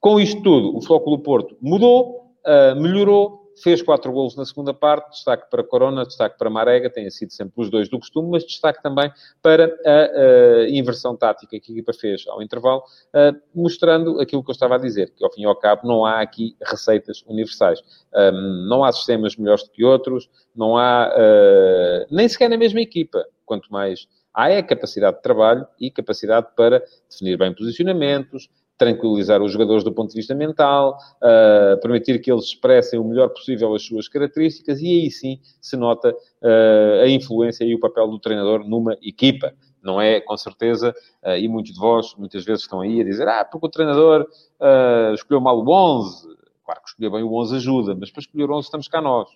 com 0.00 0.18
isto 0.18 0.42
tudo, 0.42 0.76
o 0.76 0.82
Flóculo 0.82 1.18
Porto 1.20 1.56
mudou, 1.60 2.34
uh, 2.44 2.80
melhorou, 2.80 3.42
fez 3.62 3.82
quatro 3.82 4.12
golos 4.12 4.36
na 4.36 4.44
segunda 4.44 4.72
parte, 4.72 5.10
destaque 5.10 5.48
para 5.50 5.62
Corona, 5.62 6.04
destaque 6.04 6.38
para 6.38 6.50
Marega, 6.50 6.90
têm 6.90 7.08
sido 7.10 7.32
sempre 7.32 7.54
os 7.56 7.70
dois 7.70 7.88
do 7.88 7.98
costume, 7.98 8.30
mas 8.30 8.44
destaque 8.44 8.82
também 8.82 9.12
para 9.40 9.66
a, 9.84 10.64
a 10.64 10.70
inversão 10.70 11.16
tática 11.16 11.58
que 11.60 11.70
a 11.70 11.74
equipa 11.74 11.92
fez 11.92 12.24
ao 12.28 12.42
intervalo, 12.42 12.82
uh, 13.14 13.38
mostrando 13.54 14.20
aquilo 14.20 14.42
que 14.42 14.50
eu 14.50 14.54
estava 14.54 14.76
a 14.76 14.78
dizer, 14.78 15.10
que 15.10 15.24
ao 15.24 15.32
fim 15.32 15.42
e 15.42 15.44
ao 15.44 15.56
cabo 15.56 15.86
não 15.86 16.04
há 16.04 16.20
aqui 16.20 16.56
receitas 16.62 17.22
universais. 17.26 17.80
Um, 18.14 18.66
não 18.68 18.84
há 18.84 18.92
sistemas 18.92 19.36
melhores 19.36 19.64
do 19.64 19.70
que 19.70 19.84
outros, 19.84 20.28
não 20.54 20.76
há, 20.76 21.14
uh, 21.14 22.06
nem 22.10 22.28
sequer 22.28 22.48
na 22.48 22.56
mesma 22.56 22.80
equipa 22.80 23.24
quanto 23.52 23.70
mais 23.70 24.08
há 24.32 24.48
é 24.48 24.62
capacidade 24.62 25.18
de 25.18 25.22
trabalho 25.22 25.66
e 25.78 25.90
capacidade 25.90 26.46
para 26.56 26.82
definir 27.10 27.36
bem 27.36 27.54
posicionamentos, 27.54 28.48
tranquilizar 28.78 29.42
os 29.42 29.52
jogadores 29.52 29.84
do 29.84 29.92
ponto 29.92 30.08
de 30.08 30.16
vista 30.16 30.34
mental, 30.34 30.96
uh, 31.18 31.78
permitir 31.82 32.18
que 32.18 32.32
eles 32.32 32.44
expressem 32.44 32.98
o 32.98 33.04
melhor 33.04 33.28
possível 33.28 33.74
as 33.74 33.84
suas 33.84 34.08
características 34.08 34.80
e 34.80 34.86
aí 34.86 35.10
sim 35.10 35.38
se 35.60 35.76
nota 35.76 36.10
uh, 36.10 37.02
a 37.04 37.08
influência 37.08 37.62
e 37.62 37.74
o 37.74 37.78
papel 37.78 38.08
do 38.08 38.18
treinador 38.18 38.66
numa 38.66 38.96
equipa. 39.02 39.52
Não 39.82 40.00
é, 40.00 40.20
com 40.20 40.36
certeza, 40.36 40.94
uh, 41.22 41.36
e 41.36 41.46
muitos 41.46 41.74
de 41.74 41.78
vós 41.78 42.14
muitas 42.16 42.42
vezes 42.42 42.62
estão 42.62 42.80
aí 42.80 43.02
a 43.02 43.04
dizer 43.04 43.28
ah, 43.28 43.44
porque 43.44 43.66
o 43.66 43.70
treinador 43.70 44.26
escolheu 45.12 45.40
mal 45.42 45.58
o 45.58 45.68
11. 45.68 46.26
Claro 46.64 46.80
que 46.80 46.88
escolher 46.88 47.10
bem 47.10 47.22
o 47.22 47.34
11 47.34 47.56
ajuda, 47.56 47.94
mas 47.94 48.10
para 48.10 48.20
escolher 48.20 48.48
o 48.48 48.54
11 48.54 48.66
estamos 48.66 48.88
cá 48.88 49.02
nós. 49.02 49.28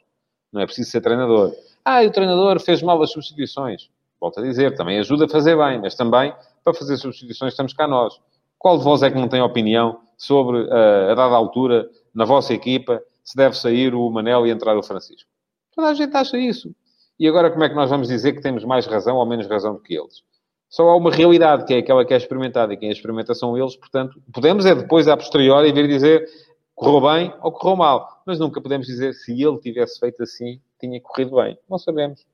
Não 0.53 0.63
é 0.63 0.65
preciso 0.65 0.91
ser 0.91 1.01
treinador. 1.03 1.53
Ah, 1.85 2.03
e 2.03 2.07
o 2.07 2.13
treinador 2.13 2.59
fez 2.61 2.81
mal 2.81 3.03
as 3.03 3.11
substituições 3.11 3.91
volto 4.21 4.41
a 4.41 4.43
dizer, 4.43 4.75
também 4.75 4.99
ajuda 4.99 5.27
a 5.27 5.29
fazer 5.29 5.57
bem, 5.57 5.81
mas 5.81 5.95
também, 5.95 6.35
para 6.65 6.75
fazer 6.75 6.97
substituições, 6.97 7.53
estamos 7.53 7.73
cá 7.73 7.87
nós. 7.87 8.15
Qual 8.59 8.79
de 8.79 8.85
vós 8.85 9.03
é 9.03 9.11
que 9.11 9.17
não 9.17 9.29
tem 9.29 9.41
opinião 9.41 10.01
sobre, 10.17 10.63
uh, 10.63 11.11
a 11.11 11.15
dada 11.15 11.35
altura, 11.35 11.89
na 12.15 12.25
vossa 12.25 12.55
equipa, 12.55 13.03
se 13.23 13.37
deve 13.37 13.57
sair 13.57 13.95
o 13.95 14.11
Manel 14.11 14.47
e 14.47 14.51
entrar 14.51 14.77
o 14.77 14.83
Francisco? 14.83 15.29
Toda 15.75 15.89
a 15.89 15.95
gente 15.95 16.17
acha 16.17 16.39
isso. 16.39 16.75
E 17.19 17.29
agora 17.29 17.51
como 17.51 17.65
é 17.65 17.69
que 17.69 17.75
nós 17.75 17.91
vamos 17.91 18.09
dizer 18.09 18.33
que 18.33 18.41
temos 18.41 18.65
mais 18.65 18.87
razão 18.87 19.17
ou 19.17 19.27
menos 19.27 19.47
razão 19.47 19.75
do 19.75 19.81
que 19.81 19.95
eles? 19.95 20.23
Só 20.69 20.89
há 20.89 20.97
uma 20.97 21.11
realidade, 21.11 21.65
que 21.65 21.75
é 21.75 21.79
aquela 21.79 22.05
que 22.05 22.13
é 22.13 22.17
experimentada, 22.17 22.73
e 22.73 22.77
quem 22.77 22.89
a 22.89 22.93
experimenta 22.93 23.35
são 23.35 23.57
eles, 23.57 23.77
portanto, 23.77 24.21
podemos 24.33 24.67
é 24.67 24.75
depois, 24.75 25.07
a 25.07 25.17
posteriori, 25.17 25.73
vir 25.73 25.87
dizer 25.87 26.29
correu 26.75 27.01
bem 27.01 27.35
ou 27.41 27.51
correu 27.51 27.77
mal. 27.77 28.23
Mas 28.27 28.39
nunca 28.39 28.61
podemos 28.61 28.87
dizer 28.87 29.15
se 29.15 29.43
ele 29.43 29.59
tivesse 29.59 29.99
feito 29.99 30.23
assim, 30.23 30.61
tinha 30.79 31.01
corrido 31.01 31.37
bem. 31.37 31.59
Não 31.69 31.79
sabemos. 31.79 32.25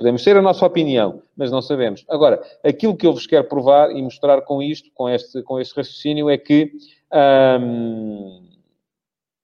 Podemos 0.00 0.24
ter 0.24 0.34
a 0.34 0.40
nossa 0.40 0.64
opinião, 0.64 1.22
mas 1.36 1.52
não 1.52 1.60
sabemos. 1.60 2.06
Agora, 2.08 2.42
aquilo 2.64 2.96
que 2.96 3.06
eu 3.06 3.12
vos 3.12 3.26
quero 3.26 3.44
provar 3.44 3.90
e 3.94 4.00
mostrar 4.00 4.40
com 4.40 4.62
isto, 4.62 4.90
com 4.94 5.06
este, 5.06 5.42
com 5.42 5.60
este 5.60 5.76
raciocínio, 5.76 6.30
é 6.30 6.38
que 6.38 6.72
hum, 7.60 8.48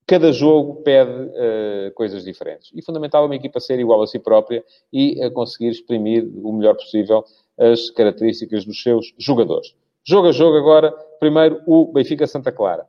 cada 0.07 0.33
jogo 0.33 0.77
pede 0.77 1.11
uh, 1.11 1.93
coisas 1.95 2.25
diferentes. 2.25 2.71
E 2.75 2.83
fundamental 2.83 3.25
é 3.25 3.27
uma 3.27 3.37
equipa 3.37 3.61
ser 3.61 3.79
igual 3.79 4.01
a 4.01 4.07
si 4.07 4.19
própria 4.19 4.65
e 4.91 5.23
uh, 5.27 5.31
conseguir 5.31 5.69
exprimir 5.69 6.27
o 6.43 6.51
melhor 6.55 6.75
possível 6.75 7.23
as 7.59 7.91
características 7.91 8.65
dos 8.65 8.83
seus 8.83 9.13
jogadores. 9.19 9.75
Jogo 10.09 10.29
a 10.29 10.33
jogo 10.33 10.57
agora, 10.57 10.91
primeiro 11.21 11.61
o 11.67 11.93
Benfica 11.93 12.27
Santa 12.27 12.51
Clara. 12.51 12.87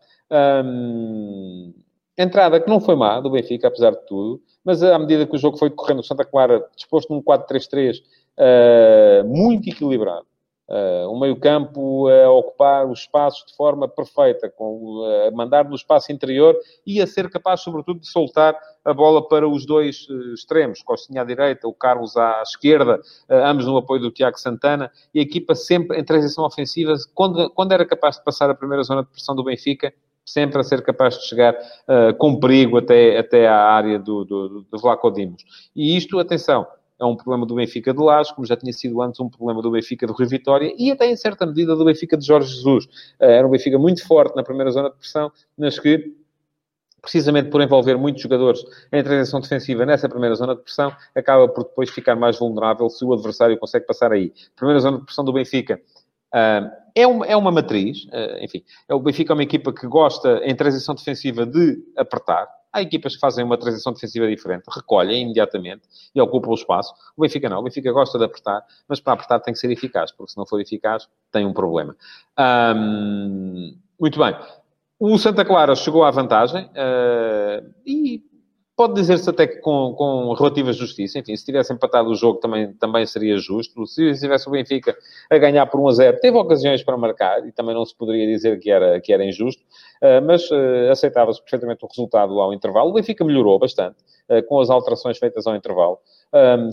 Um, 0.63 1.73
entrada 2.17 2.59
que 2.59 2.69
não 2.69 2.81
foi 2.81 2.95
má 2.95 3.19
do 3.19 3.29
Benfica, 3.29 3.67
apesar 3.67 3.91
de 3.91 4.05
tudo, 4.07 4.41
mas 4.65 4.81
à 4.81 4.97
medida 4.97 5.25
que 5.25 5.35
o 5.35 5.39
jogo 5.39 5.57
foi 5.57 5.69
decorrendo, 5.69 6.01
o 6.01 6.03
Santa 6.03 6.25
Clara 6.25 6.65
disposto 6.75 7.13
num 7.13 7.21
4-3-3 7.21 7.99
uh, 7.99 8.03
eh, 8.37 9.23
muito 9.23 9.69
equilibrado. 9.69 10.25
Uh, 10.69 11.09
um 11.09 11.17
meio-campo 11.17 12.09
a 12.09 12.29
ocupar 12.29 12.85
os 12.85 12.99
espaços 12.99 13.45
de 13.45 13.55
forma 13.55 13.87
perfeita, 13.87 14.49
com, 14.49 14.97
uh, 14.99 15.27
a 15.29 15.31
mandar 15.31 15.63
no 15.63 15.75
espaço 15.75 16.11
interior 16.11 16.57
e 16.85 17.01
a 17.01 17.07
ser 17.07 17.29
capaz, 17.29 17.61
sobretudo, 17.61 18.01
de 18.01 18.07
soltar 18.09 18.59
a 18.83 18.93
bola 18.93 19.25
para 19.25 19.47
os 19.47 19.65
dois 19.65 20.05
extremos, 20.33 20.81
Costinha 20.81 21.21
à 21.21 21.23
direita, 21.23 21.69
o 21.69 21.73
Carlos 21.73 22.17
à 22.17 22.41
esquerda, 22.41 22.99
ambos 23.29 23.65
no 23.65 23.77
apoio 23.77 24.01
do 24.01 24.11
Tiago 24.11 24.37
Santana, 24.37 24.91
e 25.13 25.19
a 25.19 25.23
equipa 25.23 25.55
sempre 25.55 25.97
em 25.97 26.03
transição 26.03 26.43
ofensiva, 26.43 26.93
quando, 27.15 27.49
quando 27.51 27.71
era 27.71 27.85
capaz 27.85 28.17
de 28.17 28.23
passar 28.25 28.49
a 28.49 28.55
primeira 28.55 28.83
zona 28.83 29.03
de 29.03 29.09
pressão 29.09 29.35
do 29.35 29.45
Benfica, 29.45 29.93
sempre 30.27 30.59
a 30.59 30.63
ser 30.63 30.83
capaz 30.83 31.17
de 31.17 31.25
chegar 31.25 31.53
uh, 31.55 32.13
com 32.17 32.39
perigo 32.39 32.77
até, 32.77 33.17
até 33.17 33.47
à 33.47 33.57
área 33.57 33.97
do, 33.97 34.25
do, 34.25 34.65
do 34.69 34.77
Vlaco 34.77 35.09
Dimos. 35.09 35.43
E 35.75 35.95
isto, 35.95 36.19
atenção, 36.19 36.67
é 36.99 37.05
um 37.05 37.15
problema 37.15 37.45
do 37.45 37.55
Benfica 37.55 37.93
de 37.93 37.99
Lage, 37.99 38.33
como 38.35 38.45
já 38.45 38.57
tinha 38.57 38.73
sido 38.73 39.01
antes 39.01 39.19
um 39.19 39.29
problema 39.29 39.61
do 39.61 39.71
Benfica 39.71 40.05
de 40.05 40.11
Rui 40.11 40.27
Vitória 40.27 40.73
e 40.77 40.91
até 40.91 41.09
em 41.09 41.15
certa 41.15 41.45
medida 41.45 41.75
do 41.75 41.85
Benfica 41.85 42.17
de 42.17 42.25
Jorge 42.25 42.53
Jesus. 42.53 42.85
Uh, 42.85 43.23
era 43.23 43.47
um 43.47 43.49
Benfica 43.49 43.79
muito 43.79 44.05
forte 44.05 44.35
na 44.35 44.43
primeira 44.43 44.69
zona 44.69 44.89
de 44.89 44.97
pressão, 44.97 45.31
mas 45.57 45.79
que 45.79 46.13
precisamente 47.01 47.49
por 47.49 47.61
envolver 47.61 47.95
muitos 47.95 48.21
jogadores 48.21 48.61
em 48.91 49.01
transição 49.01 49.39
defensiva 49.39 49.85
nessa 49.85 50.09
primeira 50.09 50.35
zona 50.35 50.55
de 50.55 50.61
pressão, 50.61 50.93
acaba 51.15 51.47
por 51.47 51.63
depois 51.63 51.89
ficar 51.89 52.15
mais 52.15 52.37
vulnerável 52.37 52.89
se 52.89 53.05
o 53.05 53.13
adversário 53.13 53.57
consegue 53.57 53.85
passar 53.85 54.11
aí. 54.11 54.33
Primeira 54.55 54.79
zona 54.81 54.97
de 54.97 55.05
pressão 55.05 55.23
do 55.23 55.31
Benfica 55.31 55.79
é, 56.33 57.07
uma, 57.07 57.25
é 57.25 57.35
uma 57.35 57.51
matriz, 57.51 58.05
uh, 58.05 58.43
enfim, 58.43 58.63
é 58.87 58.93
o 58.93 58.99
Benfica 58.99 59.33
é 59.33 59.35
uma 59.35 59.43
equipa 59.43 59.71
que 59.71 59.87
gosta 59.87 60.41
em 60.43 60.55
transição 60.55 60.95
defensiva 60.95 61.45
de 61.45 61.77
apertar. 61.95 62.47
Há 62.71 62.81
equipas 62.81 63.15
que 63.15 63.19
fazem 63.19 63.45
uma 63.45 63.57
transição 63.57 63.93
defensiva 63.93 64.27
diferente, 64.27 64.65
recolhem 64.69 65.23
imediatamente 65.23 65.83
e 66.13 66.21
ocupam 66.21 66.49
o 66.49 66.53
espaço. 66.53 66.93
O 67.15 67.21
Benfica 67.21 67.49
não, 67.49 67.59
o 67.59 67.63
Benfica 67.63 67.91
gosta 67.91 68.17
de 68.17 68.25
apertar, 68.25 68.61
mas 68.87 68.99
para 68.99 69.13
apertar 69.13 69.39
tem 69.39 69.53
que 69.53 69.59
ser 69.59 69.71
eficaz, 69.71 70.11
porque 70.11 70.31
se 70.31 70.37
não 70.37 70.45
for 70.45 70.59
eficaz, 70.59 71.07
tem 71.31 71.45
um 71.45 71.53
problema. 71.53 71.95
Um, 72.75 73.77
muito 73.99 74.19
bem. 74.19 74.35
O 74.99 75.17
Santa 75.17 75.45
Clara 75.45 75.75
chegou 75.75 76.03
à 76.03 76.11
vantagem 76.11 76.65
uh, 76.65 77.73
e 77.85 78.23
pode 78.77 78.93
dizer-se 78.93 79.27
até 79.27 79.47
que 79.47 79.57
com, 79.57 79.95
com 79.97 80.31
relativa 80.33 80.71
justiça. 80.71 81.17
Enfim, 81.17 81.35
se 81.35 81.43
tivesse 81.43 81.73
empatado 81.73 82.09
o 82.09 82.15
jogo 82.15 82.39
também, 82.39 82.71
também 82.73 83.07
seria 83.07 83.35
justo. 83.37 83.87
Se 83.87 84.13
tivesse 84.19 84.47
o 84.47 84.51
Benfica 84.51 84.95
a 85.31 85.37
ganhar 85.39 85.65
por 85.65 85.81
1 85.81 85.87
a 85.87 85.91
0, 85.93 86.19
teve 86.21 86.37
ocasiões 86.37 86.83
para 86.83 86.95
marcar 86.95 87.45
e 87.47 87.51
também 87.51 87.73
não 87.73 87.83
se 87.83 87.95
poderia 87.95 88.27
dizer 88.27 88.59
que 88.59 88.69
era, 88.69 89.01
que 89.01 89.11
era 89.11 89.25
injusto, 89.25 89.63
uh, 89.63 90.23
mas 90.23 90.49
uh, 90.51 90.91
aceitava-se 90.91 91.41
perfeitamente 91.41 91.83
o 91.83 91.87
resultado 91.87 92.39
ao 92.39 92.53
intervalo. 92.53 92.91
O 92.91 92.93
Benfica 92.93 93.25
melhorou 93.25 93.57
bastante 93.57 93.97
com 94.49 94.59
as 94.59 94.69
alterações 94.69 95.17
feitas 95.17 95.47
ao 95.47 95.55
intervalo. 95.55 95.99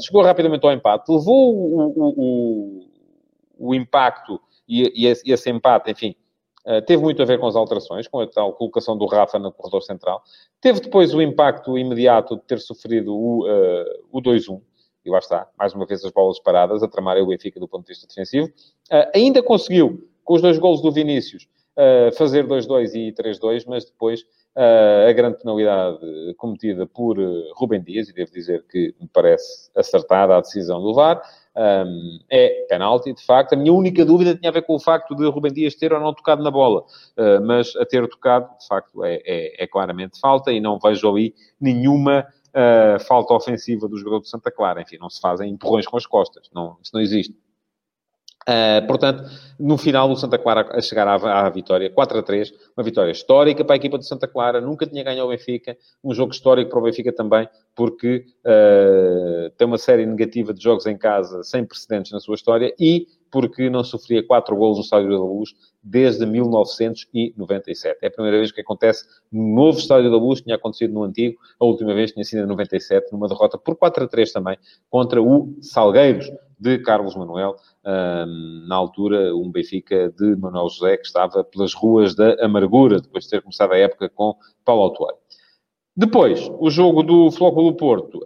chegou 0.05 0.25
rapidamente 0.25 0.67
ao 0.67 0.73
empate, 0.73 1.09
levou 1.09 1.55
o, 1.55 1.87
o, 1.87 2.15
o, 2.17 3.69
o 3.69 3.75
impacto 3.77 4.41
e, 4.69 5.07
e, 5.07 5.33
esse 5.33 5.51
empate, 5.51 5.89
enfim, 5.89 6.17
Uh, 6.67 6.81
teve 6.83 7.03
muito 7.03 7.21
a 7.21 7.27
ver 7.27 7.39
com 7.39 7.47
as 7.47 7.57
alterações, 7.57 8.09
com 8.09 8.21
a 8.21 8.27
tal 8.27 8.53
colocação 8.55 8.97
do 8.97 9.07
Rafa 9.07 9.39
no 9.39 9.53
corredor 9.53 9.83
central. 9.83 10.23
Teve 10.61 10.81
depois 10.81 11.13
o 11.13 11.21
impacto 11.21 11.77
imediato 11.77 12.37
de 12.37 12.43
ter 12.43 12.59
sofrido 12.59 13.15
o, 13.15 13.47
uh, 13.47 13.85
o 14.11 14.23
2-1. 14.23 14.61
E 15.05 15.11
lá 15.11 15.19
está, 15.19 15.47
mais 15.59 15.75
uma 15.75 15.85
vez 15.85 16.03
as 16.03 16.11
bolas 16.11 16.41
paradas, 16.41 16.83
a 16.83 16.89
tramar 16.89 17.19
o 17.19 17.27
Benfica 17.27 17.61
do 17.61 17.69
ponto 17.69 17.83
de 17.83 17.89
vista 17.89 18.07
defensivo. 18.07 18.47
Uh, 18.91 19.11
ainda 19.15 19.43
conseguiu, 19.43 20.09
com 20.25 20.35
os 20.35 20.41
dois 20.41 20.57
golos 20.59 20.81
do 20.81 20.91
Vinícius, 20.91 21.47
fazer 22.17 22.47
2-2 22.47 22.95
e 22.95 23.13
3-2, 23.13 23.65
mas 23.67 23.85
depois 23.85 24.25
a 24.57 25.13
grande 25.13 25.39
penalidade 25.39 25.99
cometida 26.37 26.87
por 26.87 27.17
Rubem 27.55 27.83
Dias, 27.83 28.09
e 28.09 28.15
devo 28.15 28.31
dizer 28.31 28.65
que 28.71 28.95
me 29.01 29.09
parece 29.13 29.71
acertada 29.77 30.37
a 30.37 30.41
decisão 30.41 30.81
do 30.81 30.95
VAR, 30.95 31.23
um, 31.57 32.19
é 32.29 32.67
penalti, 32.69 33.13
de 33.13 33.25
facto. 33.25 33.53
A 33.53 33.57
minha 33.57 33.73
única 33.73 34.05
dúvida 34.05 34.35
tinha 34.35 34.51
a 34.51 34.53
ver 34.53 34.63
com 34.63 34.75
o 34.75 34.81
facto 34.81 35.15
de 35.15 35.27
Rubem 35.29 35.53
Dias 35.53 35.75
ter 35.75 35.93
ou 35.93 36.01
não 36.01 36.13
tocado 36.13 36.43
na 36.43 36.51
bola, 36.51 36.81
uh, 37.17 37.41
mas 37.45 37.75
a 37.77 37.87
ter 37.87 38.07
tocado, 38.09 38.49
de 38.59 38.67
facto, 38.67 39.05
é, 39.05 39.23
é, 39.25 39.65
é 39.65 39.67
claramente 39.67 40.19
falta 40.19 40.53
e 40.53 40.61
não 40.61 40.79
vejo 40.79 41.09
ali 41.09 41.35
nenhuma 41.61 42.27
uh, 42.51 43.01
falta 43.05 43.35
ofensiva 43.35 43.89
do 43.89 43.97
jogador 43.97 44.21
de 44.21 44.29
Santa 44.29 44.51
Clara. 44.51 44.83
Enfim, 44.83 44.99
não 45.01 45.09
se 45.09 45.21
fazem 45.21 45.51
empurrões 45.51 45.87
com 45.87 45.97
as 45.97 46.07
costas, 46.07 46.51
não, 46.53 46.77
isso 46.83 46.91
não 46.93 47.01
existe. 47.01 47.37
Uh, 48.47 48.87
portanto, 48.87 49.25
no 49.59 49.79
final, 49.79 50.11
o 50.11 50.17
Santa 50.17 50.37
Clara 50.37 50.69
a 50.71 50.81
chegar 50.83 51.09
à, 51.09 51.15
à, 51.15 51.49
vitória 51.49 51.89
4 51.89 52.19
a 52.19 52.23
3, 52.23 52.53
uma 52.77 52.85
vitória 52.85 53.11
histórica 53.11 53.65
para 53.65 53.75
a 53.75 53.77
equipa 53.77 53.99
de 53.99 54.07
Santa 54.07 54.29
Clara, 54.29 54.61
nunca 54.61 54.87
tinha 54.87 55.03
ganho 55.03 55.23
ao 55.23 55.29
Benfica, 55.29 55.77
um 56.03 56.13
jogo 56.13 56.33
histórico 56.33 56.71
para 56.71 56.79
o 56.79 56.83
Benfica 56.83 57.11
também, 57.11 57.49
porque 57.75 58.27
uh, 58.45 59.51
tem 59.57 59.67
uma 59.67 59.79
série 59.79 60.05
negativa 60.05 60.53
de 60.53 60.63
jogos 60.63 60.85
em 60.85 60.97
casa 60.97 61.43
sem 61.43 61.65
precedentes 61.65 62.13
na 62.13 62.21
sua 62.21 62.35
história 62.35 62.75
e 62.79 63.07
porque 63.31 63.69
não 63.71 63.83
sofria 63.83 64.25
4 64.25 64.55
golos 64.55 64.77
no 64.77 64.85
Estádio 64.85 65.11
da 65.11 65.19
Luz 65.19 65.55
desde 65.83 66.25
1997. 66.27 67.99
É 68.03 68.07
a 68.07 68.11
primeira 68.11 68.39
vez 68.39 68.53
que 68.53 68.61
acontece 68.61 69.05
no 69.33 69.55
novo 69.55 69.79
Estádio 69.79 70.11
da 70.11 70.17
Luz, 70.19 70.41
tinha 70.41 70.55
acontecido 70.55 70.93
no 70.93 71.03
antigo, 71.03 71.37
a 71.59 71.65
última 71.65 71.95
vez 71.95 72.13
tinha 72.13 72.25
sido 72.25 72.45
em 72.45 72.47
97, 72.47 73.11
numa 73.11 73.27
derrota 73.27 73.59
por 73.59 73.75
4 73.75 74.05
a 74.05 74.07
3 74.07 74.33
também, 74.33 74.59
contra 74.89 75.21
o 75.21 75.53
Salgueiros 75.63 76.31
de 76.65 76.79
Carlos 76.79 77.15
Manuel, 77.15 77.57
na 78.67 78.75
altura 78.75 79.37
um 79.37 79.53
Benfica 79.53 80.11
de 80.11 80.35
Manuel 80.35 80.71
José, 80.71 80.97
que 80.97 81.07
estava 81.07 81.45
pelas 81.45 81.75
ruas 81.75 82.15
da 82.15 82.43
amargura, 82.43 83.01
depois 83.01 83.25
de 83.25 83.31
ter 83.31 83.43
começado 83.43 83.73
a 83.73 83.77
época 83.77 84.09
com 84.09 84.35
Paulo 84.65 84.85
Autuário. 84.85 85.19
Depois, 85.95 86.51
o 86.59 86.71
jogo 86.71 87.03
do 87.03 87.31
Flóculo 87.31 87.73
Porto. 87.75 88.21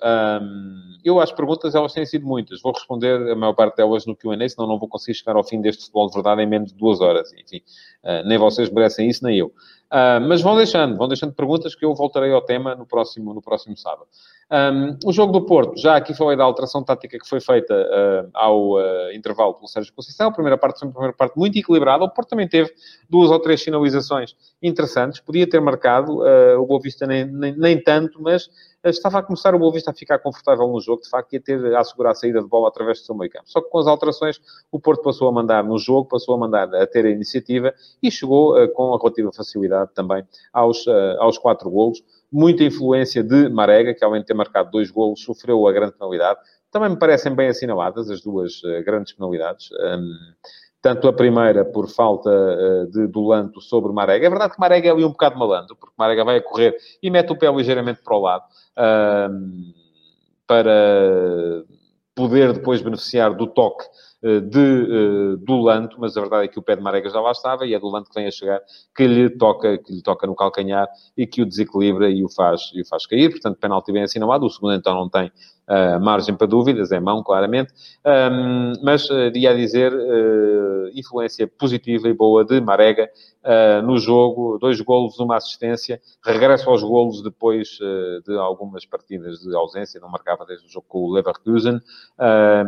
eu, 1.04 1.20
as 1.20 1.32
perguntas, 1.32 1.74
elas 1.74 1.92
têm 1.92 2.06
sido 2.06 2.24
muitas. 2.24 2.62
Vou 2.62 2.72
responder 2.72 3.30
a 3.30 3.34
maior 3.34 3.54
parte 3.54 3.76
delas 3.76 4.06
no 4.06 4.14
Q&A, 4.14 4.48
senão 4.48 4.68
não 4.68 4.78
vou 4.78 4.88
conseguir 4.88 5.18
chegar 5.18 5.36
ao 5.36 5.44
fim 5.44 5.60
deste 5.60 5.82
futebol 5.82 6.08
de 6.08 6.14
verdade 6.14 6.42
em 6.42 6.46
menos 6.46 6.72
de 6.72 6.78
duas 6.78 7.00
horas. 7.00 7.32
Enfim, 7.32 7.60
uh, 8.04 8.26
nem 8.26 8.38
vocês 8.38 8.70
merecem 8.70 9.08
isso, 9.08 9.24
nem 9.24 9.36
eu. 9.36 9.48
Uh, 9.48 10.20
mas 10.26 10.40
vão 10.40 10.56
deixando, 10.56 10.96
vão 10.96 11.08
deixando 11.08 11.32
perguntas 11.34 11.74
que 11.74 11.84
eu 11.84 11.94
voltarei 11.94 12.32
ao 12.32 12.40
tema 12.40 12.74
no 12.74 12.86
próximo, 12.86 13.34
no 13.34 13.42
próximo 13.42 13.76
sábado. 13.76 14.06
Um, 14.50 14.96
o 15.04 15.12
jogo 15.12 15.30
do 15.30 15.44
Porto, 15.44 15.78
já 15.78 15.96
aqui 15.96 16.14
falei 16.14 16.34
da 16.34 16.42
alteração 16.42 16.82
tática 16.82 17.18
que 17.18 17.28
foi 17.28 17.38
feita 17.38 17.74
uh, 17.74 18.30
ao 18.32 18.76
uh, 18.76 19.12
intervalo 19.12 19.52
pelo 19.52 19.68
Sérgio 19.68 19.92
Conceição. 19.92 20.28
A 20.28 20.32
primeira 20.32 20.56
parte 20.56 20.78
foi 20.78 20.88
uma 20.88 20.92
primeira 20.94 21.14
parte 21.14 21.36
muito 21.36 21.58
equilibrada. 21.58 22.04
O 22.04 22.08
Porto 22.08 22.30
também 22.30 22.48
teve 22.48 22.72
duas 23.10 23.30
ou 23.30 23.38
três 23.38 23.62
finalizações 23.62 24.34
interessantes. 24.62 25.20
Podia 25.20 25.46
ter 25.46 25.60
marcado, 25.60 26.20
uh, 26.20 26.58
o 26.58 26.64
Boa 26.64 26.80
Vista 26.80 27.06
nem, 27.06 27.26
nem, 27.26 27.54
nem 27.58 27.82
tanto, 27.82 28.22
mas 28.22 28.48
estava 28.82 29.18
a 29.18 29.22
começar 29.22 29.54
o 29.54 29.58
Boa 29.58 29.70
Vista 29.70 29.90
a 29.90 29.94
ficar 29.94 30.18
confortável 30.18 30.66
no 30.66 30.80
jogo. 30.80 31.02
De 31.02 31.10
facto, 31.10 31.34
ia 31.34 31.40
ter 31.42 31.74
a 31.74 31.80
assegurar 31.80 32.12
a 32.12 32.14
saída 32.14 32.40
de 32.40 32.48
bola 32.48 32.68
através 32.68 33.00
do 33.00 33.04
seu 33.04 33.14
meio 33.14 33.30
campo. 33.30 33.44
Só 33.48 33.60
que 33.60 33.68
com 33.68 33.78
as 33.78 33.86
alterações, 33.86 34.40
o 34.72 34.80
Porto 34.80 35.02
passou 35.02 35.28
a 35.28 35.32
mandar 35.32 35.62
no 35.62 35.78
jogo, 35.78 36.08
passou 36.08 36.34
a 36.34 36.38
mandar 36.38 36.74
a 36.74 36.86
ter 36.86 37.04
a 37.04 37.10
iniciativa 37.10 37.74
e 38.02 38.10
chegou 38.10 38.54
com 38.70 38.94
a 38.94 38.98
relativa 38.98 39.30
facilidade 39.30 39.90
também 39.94 40.24
aos, 40.54 40.86
aos 41.18 41.36
quatro 41.36 41.68
golos 41.68 42.02
muita 42.30 42.64
influência 42.64 43.22
de 43.22 43.48
Marega, 43.48 43.94
que 43.94 44.04
além 44.04 44.20
de 44.20 44.26
ter 44.26 44.34
marcado 44.34 44.70
dois 44.70 44.90
golos, 44.90 45.22
sofreu 45.22 45.66
a 45.66 45.72
grande 45.72 45.92
penalidade. 45.92 46.38
Também 46.70 46.90
me 46.90 46.98
parecem 46.98 47.34
bem 47.34 47.48
assinaladas 47.48 48.10
as 48.10 48.20
duas 48.20 48.62
uh, 48.62 48.84
grandes 48.84 49.12
penalidades. 49.12 49.70
Um, 49.72 50.14
tanto 50.80 51.08
a 51.08 51.12
primeira 51.12 51.64
por 51.64 51.88
falta 51.88 52.30
uh, 52.30 52.86
de 52.90 53.06
Dulanto 53.06 53.60
sobre 53.60 53.92
Marega. 53.92 54.26
É 54.26 54.30
verdade 54.30 54.54
que 54.54 54.60
Marega 54.60 54.88
é 54.88 54.92
ali 54.92 55.04
um 55.04 55.10
bocado 55.10 55.38
malandro, 55.38 55.76
porque 55.76 55.94
Marega 55.98 56.24
vai 56.24 56.36
a 56.36 56.42
correr 56.42 56.76
e 57.02 57.10
mete 57.10 57.32
o 57.32 57.38
pé 57.38 57.50
ligeiramente 57.50 58.00
para 58.02 58.16
o 58.16 58.20
lado 58.20 58.44
uh, 58.76 59.74
para 60.46 61.64
poder 62.14 62.52
depois 62.52 62.80
beneficiar 62.80 63.34
do 63.34 63.46
toque 63.46 63.84
de 64.22 64.58
uh, 64.58 65.36
do 65.36 65.60
Lanto, 65.60 65.96
mas 66.00 66.16
a 66.16 66.20
verdade 66.20 66.44
é 66.44 66.48
que 66.48 66.58
o 66.58 66.62
pé 66.62 66.74
de 66.74 66.82
Marega 66.82 67.08
já 67.08 67.20
lá 67.20 67.30
estava 67.30 67.64
e 67.66 67.74
é 67.74 67.78
do 67.78 67.88
Lanto 67.88 68.10
que 68.10 68.14
vem 68.14 68.26
a 68.26 68.30
chegar, 68.30 68.60
que 68.96 69.06
lhe 69.06 69.30
toca, 69.30 69.78
que 69.78 69.92
lhe 69.92 70.02
toca 70.02 70.26
no 70.26 70.34
calcanhar 70.34 70.88
e 71.16 71.26
que 71.26 71.40
o 71.40 71.46
desequilibra 71.46 72.10
e 72.10 72.24
o 72.24 72.28
faz, 72.28 72.70
e 72.74 72.82
o 72.82 72.86
faz 72.86 73.06
cair. 73.06 73.30
Portanto, 73.30 73.58
penalti 73.58 73.92
bem 73.92 74.02
assinalado. 74.02 74.44
O 74.44 74.50
segundo 74.50 74.74
então 74.74 74.94
não 74.94 75.08
tem 75.08 75.30
uh, 75.68 76.00
margem 76.00 76.34
para 76.34 76.46
dúvidas, 76.46 76.90
é 76.90 76.98
mão, 76.98 77.22
claramente. 77.22 77.72
Um, 78.04 78.72
mas 78.82 79.08
uh, 79.08 79.30
ia 79.34 79.54
dizer 79.54 79.92
uh, 79.92 80.90
influência 80.94 81.46
positiva 81.46 82.08
e 82.08 82.12
boa 82.12 82.44
de 82.44 82.60
Marega 82.60 83.08
uh, 83.48 83.82
no 83.82 83.98
jogo. 83.98 84.58
Dois 84.58 84.78
golos, 84.80 85.18
uma 85.18 85.36
assistência. 85.36 86.00
Regresso 86.22 86.68
aos 86.68 86.82
golos 86.82 87.22
depois 87.22 87.78
de 88.26 88.36
algumas 88.38 88.84
partidas 88.84 89.38
de 89.38 89.54
ausência. 89.56 90.00
Não 90.00 90.08
marcava 90.08 90.44
desde 90.44 90.66
o 90.66 90.70
jogo 90.70 90.86
com 90.88 90.98
o 91.00 91.12
Leverkusen. 91.12 91.80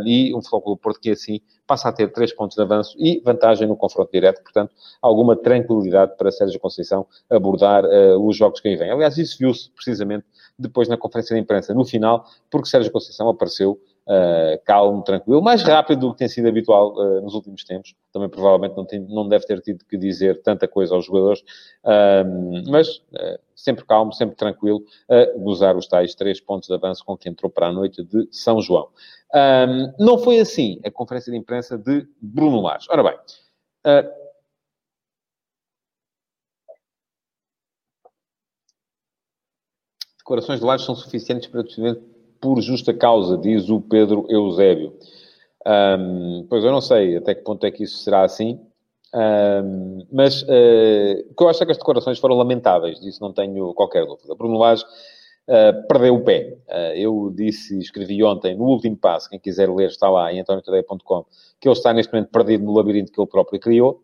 e 0.05 0.35
um 0.35 0.43
Flóculo 0.43 0.77
Porto 0.77 1.01
que 1.01 1.11
assim 1.11 1.41
passa 1.67 1.89
a 1.89 1.93
ter 1.93 2.13
três 2.13 2.33
pontos 2.33 2.57
de 2.57 2.63
avanço 2.63 2.97
e 2.99 3.21
vantagem 3.25 3.69
no 3.69 3.77
confronto 3.77 4.11
direto. 4.11 4.43
Portanto, 4.43 4.75
alguma 5.01 5.37
tranquilidade 5.37 6.17
para 6.17 6.33
Sérgio 6.33 6.59
Conceição 6.59 7.07
abordar 7.31 7.85
os 8.19 8.37
jogos 8.37 8.61
que 8.61 8.69
aí 8.69 8.77
vêm. 8.77 8.91
Aliás, 8.91 9.19
isso 9.19 9.39
viu-se 9.39 9.71
precisamente 9.71 10.25
depois 10.59 10.89
na 10.89 10.97
conferência 10.97 11.35
de 11.35 11.41
imprensa, 11.41 11.73
no 11.75 11.85
final, 11.85 12.27
porque 12.51 12.69
Sérgio 12.69 12.93
Conceição 12.93 13.29
apareceu 13.29 13.81
uh, 14.11 14.61
calmo, 14.65 15.03
tranquilo, 15.03 15.41
mais 15.41 15.63
rápido 15.63 16.01
do 16.01 16.13
que 16.13 16.19
tem 16.19 16.29
sido 16.29 16.49
habitual 16.49 16.93
uh, 16.95 17.21
nos 17.23 17.35
últimos 17.35 17.63
tempos. 17.65 17.95
Também 18.13 18.29
provavelmente 18.29 18.77
não, 18.77 18.85
tem, 18.85 19.01
não 19.01 19.29
deve 19.29 19.47
ter 19.47 19.61
tido 19.61 19.85
que 19.85 19.97
dizer 19.97 20.43
tanta 20.43 20.67
coisa 20.67 20.95
aos 20.95 21.05
jogadores, 21.05 21.41
uh, 21.85 22.69
mas 22.69 22.97
uh, 22.97 23.39
sempre 23.55 23.85
calmo, 23.85 24.13
sempre 24.13 24.35
tranquilo, 24.35 24.83
a 25.09 25.39
gozar 25.39 25.77
os 25.77 25.87
tais 25.87 26.15
três 26.15 26.41
pontos 26.41 26.69
de 26.69 26.75
avanço 26.75 27.05
com 27.05 27.17
que 27.17 27.29
entrou 27.29 27.51
para 27.51 27.69
a 27.69 27.73
noite 27.73 28.03
de 28.03 28.27
São 28.31 28.61
João. 28.61 28.89
Não 29.99 30.19
foi 30.19 30.41
assim 30.41 30.81
a 30.85 30.91
conferência 30.91 31.31
de 31.31 31.39
imprensa 31.39 31.77
de 31.77 32.07
Bruno 32.21 32.63
Lage. 32.63 32.87
Ora 32.91 33.03
bem, 33.03 33.19
Declarações 40.31 40.61
de 40.61 40.67
lares 40.67 40.85
são 40.85 40.95
suficientes 40.95 41.49
para 41.49 41.63
defender 41.63 42.01
por 42.41 42.61
justa 42.61 42.95
causa, 42.95 43.37
diz 43.37 43.69
o 43.69 43.81
Pedro 43.81 44.27
Eusébio. 44.29 44.95
Um, 45.67 46.47
pois 46.49 46.65
eu 46.65 46.73
não 46.73 46.81
sei 46.81 47.17
até 47.17 47.35
que 47.35 47.43
ponto 47.43 47.65
é 47.67 47.71
que 47.71 47.85
isso 47.85 47.99
será 47.99 48.25
assim. 48.25 48.59
Um, 49.13 50.07
mas 50.11 50.43
uh, 50.43 50.47
que 51.37 51.43
eu 51.43 51.49
acho 51.49 51.63
é 51.63 51.67
que 51.67 51.73
as 51.73 51.79
declarações 51.79 52.19
foram 52.19 52.37
lamentáveis, 52.37 53.01
disso 53.01 53.21
não 53.21 53.33
tenho 53.33 53.75
qualquer 53.75 54.07
dúvida. 54.07 54.35
Bruno 54.35 54.57
Lage 54.57 54.85
uh, 54.85 55.87
perdeu 55.89 56.15
o 56.15 56.25
pé. 56.25 56.57
Uh, 56.69 56.97
eu 56.97 57.33
disse, 57.35 57.79
escrevi 57.79 58.23
ontem, 58.23 58.57
no 58.57 58.65
último 58.65 58.97
passo, 58.97 59.29
quem 59.29 59.39
quiser 59.39 59.69
ler 59.69 59.89
está 59.89 60.09
lá 60.09 60.33
em 60.33 60.41
antoniotadeia.com, 60.41 61.25
que 61.61 61.69
ele 61.69 61.77
está 61.77 61.93
neste 61.93 62.13
momento 62.13 62.31
perdido 62.31 62.65
no 62.65 62.73
labirinto 62.73 63.13
que 63.13 63.21
ele 63.21 63.29
próprio 63.29 63.61
criou. 63.61 64.03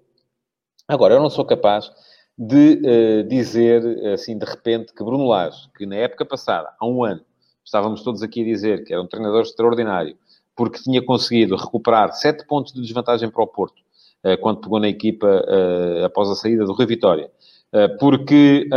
Agora, 0.88 1.14
eu 1.14 1.20
não 1.20 1.30
sou 1.30 1.44
capaz 1.44 1.90
de 2.38 3.24
dizer, 3.24 3.82
assim, 4.12 4.36
de 4.36 4.44
repente, 4.44 4.92
que 4.92 5.02
Bruno 5.02 5.26
Lage, 5.26 5.68
que 5.76 5.86
na 5.86 5.96
época 5.96 6.24
passada, 6.24 6.70
há 6.78 6.86
um 6.86 7.02
ano, 7.02 7.22
estávamos 7.66 8.02
todos 8.02 8.22
aqui 8.22 8.42
a 8.42 8.44
dizer 8.44 8.84
que 8.84 8.92
era 8.92 9.02
um 9.02 9.06
treinador 9.08 9.42
extraordinário, 9.42 10.16
porque 10.54 10.80
tinha 10.80 11.04
conseguido 11.04 11.56
recuperar 11.56 12.12
sete 12.12 12.46
pontos 12.46 12.72
de 12.72 12.80
desvantagem 12.80 13.28
para 13.28 13.42
o 13.42 13.46
Porto, 13.46 13.82
eh, 14.22 14.36
quando 14.36 14.60
pegou 14.60 14.78
na 14.78 14.88
equipa 14.88 15.26
eh, 15.26 16.04
após 16.04 16.30
a 16.30 16.36
saída 16.36 16.64
do 16.64 16.72
Rio 16.72 16.86
Vitória. 16.86 17.30
Eh, 17.72 17.88
porque 17.98 18.68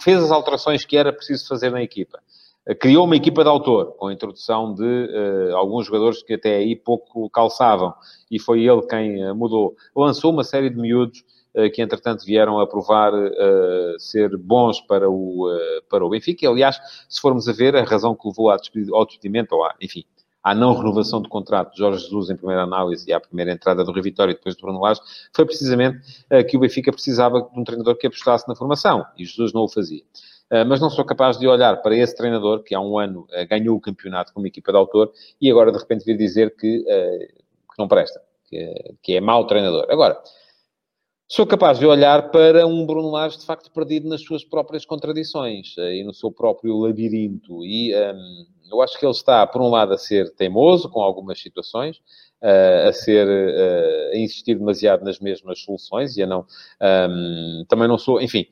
fez 0.00 0.20
as 0.20 0.32
alterações 0.32 0.84
que 0.84 0.96
era 0.96 1.12
preciso 1.12 1.46
fazer 1.46 1.70
na 1.70 1.80
equipa. 1.80 2.18
Criou 2.80 3.04
uma 3.04 3.16
equipa 3.16 3.42
de 3.42 3.48
autor, 3.48 3.94
com 3.96 4.08
a 4.08 4.12
introdução 4.12 4.74
de 4.74 5.08
alguns 5.54 5.86
jogadores 5.86 6.22
que 6.22 6.34
até 6.34 6.56
aí 6.56 6.76
pouco 6.76 7.30
calçavam, 7.30 7.94
e 8.30 8.38
foi 8.38 8.64
ele 8.64 8.82
quem 8.82 9.32
mudou. 9.32 9.74
Lançou 9.96 10.32
uma 10.32 10.44
série 10.44 10.68
de 10.68 10.76
miúdos 10.76 11.24
que 11.74 11.82
entretanto 11.82 12.24
vieram 12.24 12.60
a 12.60 12.66
provar 12.66 13.12
uh, 13.12 13.98
ser 13.98 14.36
bons 14.36 14.80
para 14.80 15.10
o, 15.10 15.48
uh, 15.48 15.82
para 15.88 16.04
o 16.04 16.08
Benfica. 16.08 16.48
aliás, 16.48 16.80
se 17.08 17.20
formos 17.20 17.48
a 17.48 17.52
ver, 17.52 17.74
a 17.74 17.82
razão 17.82 18.14
que 18.14 18.28
levou 18.28 18.50
ao 18.50 19.04
despedimento, 19.06 19.54
ou 19.54 19.64
à, 19.64 19.74
enfim, 19.80 20.04
à 20.42 20.54
não 20.54 20.74
renovação 20.74 21.20
do 21.20 21.28
contrato 21.28 21.72
de 21.72 21.78
Jorge 21.78 22.04
Jesus 22.04 22.30
em 22.30 22.36
primeira 22.36 22.62
análise 22.62 23.08
e 23.08 23.12
à 23.12 23.20
primeira 23.20 23.52
entrada 23.52 23.84
do 23.84 23.92
Rio 23.92 24.02
Vitória 24.02 24.32
e 24.32 24.34
depois 24.34 24.56
do 24.56 24.62
Bruno 24.62 24.80
Lage, 24.80 25.00
foi 25.34 25.44
precisamente 25.44 25.98
uh, 26.30 26.44
que 26.46 26.56
o 26.56 26.60
Benfica 26.60 26.92
precisava 26.92 27.42
de 27.42 27.58
um 27.58 27.64
treinador 27.64 27.96
que 27.96 28.06
apostasse 28.06 28.48
na 28.48 28.54
formação, 28.54 29.04
e 29.16 29.24
Jesus 29.24 29.52
não 29.52 29.62
o 29.62 29.68
fazia. 29.68 30.02
Uh, 30.50 30.66
mas 30.66 30.80
não 30.80 30.90
sou 30.90 31.04
capaz 31.04 31.38
de 31.38 31.46
olhar 31.46 31.76
para 31.82 31.94
esse 31.96 32.16
treinador, 32.16 32.62
que 32.62 32.74
há 32.74 32.80
um 32.80 32.98
ano 32.98 33.26
uh, 33.30 33.48
ganhou 33.48 33.76
o 33.76 33.80
campeonato 33.80 34.32
com 34.32 34.40
uma 34.40 34.48
equipa 34.48 34.72
de 34.72 34.78
autor, 34.78 35.12
e 35.40 35.50
agora 35.50 35.70
de 35.70 35.78
repente 35.78 36.04
vir 36.04 36.16
dizer 36.16 36.54
que, 36.56 36.82
que 36.82 37.78
não 37.78 37.86
presta, 37.86 38.20
que, 38.48 38.94
que 39.02 39.16
é 39.16 39.20
mau 39.20 39.46
treinador. 39.46 39.86
Agora, 39.90 40.20
Sou 41.32 41.46
capaz 41.46 41.78
de 41.78 41.86
olhar 41.86 42.32
para 42.32 42.66
um 42.66 42.84
Bruno 42.84 43.08
Lage 43.08 43.38
de 43.38 43.46
facto 43.46 43.70
perdido 43.70 44.08
nas 44.08 44.20
suas 44.20 44.42
próprias 44.42 44.84
contradições 44.84 45.76
e 45.78 46.02
no 46.02 46.12
seu 46.12 46.32
próprio 46.32 46.76
labirinto. 46.76 47.64
E 47.64 47.94
um, 47.94 48.46
eu 48.68 48.82
acho 48.82 48.98
que 48.98 49.06
ele 49.06 49.12
está, 49.12 49.46
por 49.46 49.62
um 49.62 49.68
lado, 49.68 49.94
a 49.94 49.96
ser 49.96 50.28
teimoso 50.34 50.88
com 50.88 51.00
algumas 51.00 51.40
situações, 51.40 51.98
uh, 52.42 52.88
a 52.88 52.92
ser, 52.92 53.28
uh, 53.28 54.12
a 54.12 54.16
insistir 54.18 54.56
demasiado 54.56 55.04
nas 55.04 55.20
mesmas 55.20 55.60
soluções 55.60 56.16
e 56.16 56.22
a 56.24 56.26
não, 56.26 56.44
um, 56.82 57.64
também 57.68 57.86
não 57.86 57.96
sou, 57.96 58.20
enfim, 58.20 58.48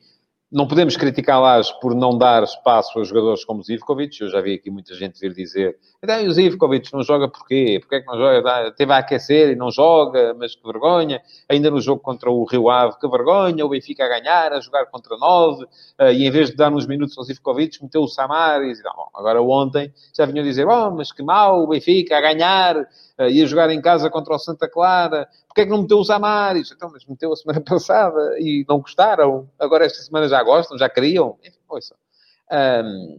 não 0.51 0.67
podemos 0.67 0.97
criticá-las 0.97 1.71
por 1.71 1.93
não 1.93 2.17
dar 2.17 2.43
espaço 2.43 2.99
a 2.99 3.03
jogadores 3.03 3.45
como 3.45 3.63
Zivkovic. 3.63 4.21
Eu 4.21 4.29
já 4.29 4.41
vi 4.41 4.55
aqui 4.55 4.69
muita 4.71 4.95
gente 4.95 5.19
vir 5.19 5.33
dizer 5.33 5.77
então, 6.01 6.25
o 6.25 6.31
Zivkovic 6.31 6.93
não 6.93 7.03
joga 7.03 7.27
porquê? 7.27 7.77
Porquê 7.81 7.95
é 7.95 7.99
que 7.99 8.07
não 8.07 8.17
joga? 8.17 8.71
Teve 8.71 8.93
a 8.93 8.99
aquecer 8.99 9.49
e 9.49 9.55
não 9.55 9.69
joga, 9.69 10.33
mas 10.33 10.55
que 10.55 10.63
vergonha. 10.63 11.21
Ainda 11.49 11.69
no 11.69 11.81
jogo 11.81 12.01
contra 12.01 12.31
o 12.31 12.45
Rio 12.45 12.69
Ave, 12.69 12.97
que 12.97 13.07
vergonha. 13.07 13.65
O 13.65 13.69
Benfica 13.69 14.05
a 14.05 14.07
ganhar, 14.07 14.53
a 14.53 14.61
jogar 14.61 14.85
contra 14.85 15.17
nove. 15.17 15.65
Uh, 15.99 16.11
e 16.13 16.25
em 16.25 16.31
vez 16.31 16.51
de 16.51 16.55
dar 16.55 16.71
uns 16.71 16.87
minutos 16.87 17.17
ao 17.17 17.25
Zivkovic, 17.25 17.83
meteu 17.83 18.01
o 18.01 18.07
Samaris. 18.07 18.81
Não, 18.81 19.09
agora 19.13 19.41
ontem 19.41 19.91
já 20.15 20.25
vinham 20.25 20.43
dizer, 20.45 20.65
oh, 20.67 20.89
mas 20.91 21.11
que 21.11 21.21
mal, 21.21 21.61
o 21.63 21.67
Benfica 21.67 22.17
a 22.17 22.21
ganhar. 22.21 22.87
Uh, 23.19 23.29
ia 23.29 23.45
jogar 23.45 23.69
em 23.69 23.81
casa 23.81 24.09
contra 24.09 24.33
o 24.33 24.39
Santa 24.39 24.69
Clara. 24.69 25.27
Porquê 25.47 25.61
é 25.61 25.65
que 25.65 25.71
não 25.71 25.81
meteu 25.81 25.97
o 25.97 26.05
Samaris? 26.05 26.71
Então, 26.71 26.89
mas 26.91 27.05
meteu 27.05 27.33
a 27.33 27.35
semana 27.35 27.59
passada 27.67 28.39
e 28.39 28.65
não 28.67 28.79
gostaram. 28.79 29.49
Agora 29.59 29.85
esta 29.85 30.01
semana 30.01 30.27
já 30.27 30.41
gostam, 30.41 30.77
já 30.77 30.87
queriam. 30.87 31.37
Enfim, 31.43 31.59
ouça. 31.67 31.95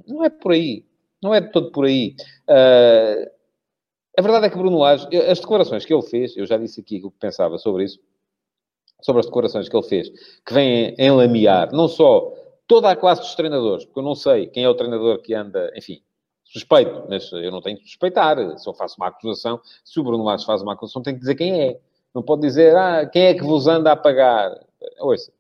Não 0.07 0.25
é 0.25 0.31
por 0.31 0.53
aí. 0.53 0.85
Não 1.23 1.35
é 1.35 1.41
de 1.41 1.51
todo 1.53 1.71
por 1.71 1.85
aí. 1.85 2.15
Uh, 2.49 3.31
a 4.19 4.23
verdade 4.23 4.47
é 4.47 4.51
que 4.51 4.57
Bruno 4.57 4.79
Lage, 4.79 5.07
as 5.17 5.41
declarações 5.41 5.85
que 5.85 5.95
ele 5.95 6.03
fez, 6.03 6.37
eu 6.37 6.47
já 6.47 6.57
disse 6.57 6.81
aqui 6.81 7.01
o 7.05 7.11
que 7.11 7.19
pensava 7.19 7.59
sobre 7.59 7.85
isso, 7.85 7.99
sobre 9.03 9.21
as 9.21 9.27
declarações 9.27 9.69
que 9.69 9.77
ele 9.77 9.87
fez, 9.87 10.11
que 10.45 10.53
vêm 10.53 10.95
enlamear 10.99 11.73
não 11.73 11.89
só 11.89 12.33
toda 12.67 12.91
a 12.91 12.97
classe 12.97 13.23
dos 13.23 13.35
treinadores, 13.35 13.85
porque 13.85 14.01
eu 14.01 14.05
não 14.05 14.15
sei 14.15 14.47
quem 14.47 14.65
é 14.65 14.69
o 14.69 14.75
treinador 14.75 15.21
que 15.23 15.35
anda, 15.35 15.73
enfim, 15.77 16.03
suspeito, 16.53 17.05
mas 17.09 17.31
eu 17.33 17.51
não 17.51 17.61
tenho 17.61 17.79
que 17.79 17.85
suspeitar. 17.85 18.37
Se 18.59 18.69
eu 18.69 18.75
faço 18.75 18.97
uma 18.99 19.09
acusação, 19.09 19.61
se 19.85 19.99
o 20.01 20.05
Bruno 20.05 20.25
Lage 20.25 20.45
faz 20.45 20.63
uma 20.63 20.73
acusação, 20.73 21.03
tem 21.03 21.15
que 21.15 21.21
dizer 21.21 21.35
quem 21.35 21.61
é. 21.61 21.81
Não 22.15 22.23
pode 22.23 22.43
dizer, 22.43 22.77
ah, 22.77 23.07
quem 23.07 23.23
é 23.27 23.35
que 23.35 23.45
vos 23.45 23.69
anda 23.69 23.93
a 23.93 23.97
pagar? 23.97 24.53
Ouça. 24.99 25.33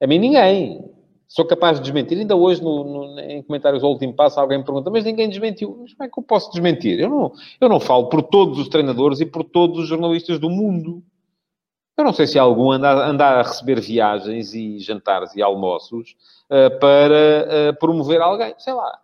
A 0.00 0.06
mim 0.06 0.18
ninguém. 0.18 0.88
Sou 1.26 1.44
capaz 1.44 1.78
de 1.78 1.84
desmentir. 1.84 2.18
Ainda 2.18 2.34
hoje, 2.34 2.62
no, 2.62 2.84
no, 2.84 3.20
em 3.20 3.42
comentários 3.42 3.82
do 3.82 3.88
último 3.88 4.14
passo, 4.14 4.40
alguém 4.40 4.58
me 4.58 4.64
pergunta, 4.64 4.90
mas 4.90 5.04
ninguém 5.04 5.28
desmentiu. 5.28 5.76
Mas 5.80 5.92
como 5.94 6.04
é 6.04 6.08
que 6.08 6.18
eu 6.18 6.22
posso 6.22 6.50
desmentir? 6.50 6.98
Eu 6.98 7.08
não, 7.08 7.32
eu 7.60 7.68
não 7.68 7.78
falo 7.78 8.08
por 8.08 8.22
todos 8.22 8.58
os 8.58 8.68
treinadores 8.68 9.20
e 9.20 9.26
por 9.26 9.44
todos 9.44 9.78
os 9.78 9.88
jornalistas 9.88 10.38
do 10.40 10.50
mundo. 10.50 11.02
Eu 12.00 12.04
não 12.04 12.14
sei 12.14 12.26
se 12.26 12.38
algum 12.38 12.70
anda, 12.70 12.90
anda 13.06 13.26
a 13.26 13.42
receber 13.42 13.78
viagens 13.78 14.54
e 14.54 14.78
jantares 14.78 15.36
e 15.36 15.42
almoços 15.42 16.16
uh, 16.46 16.78
para 16.80 17.72
uh, 17.72 17.78
promover 17.78 18.22
alguém. 18.22 18.54
Sei 18.56 18.72
lá. 18.72 18.98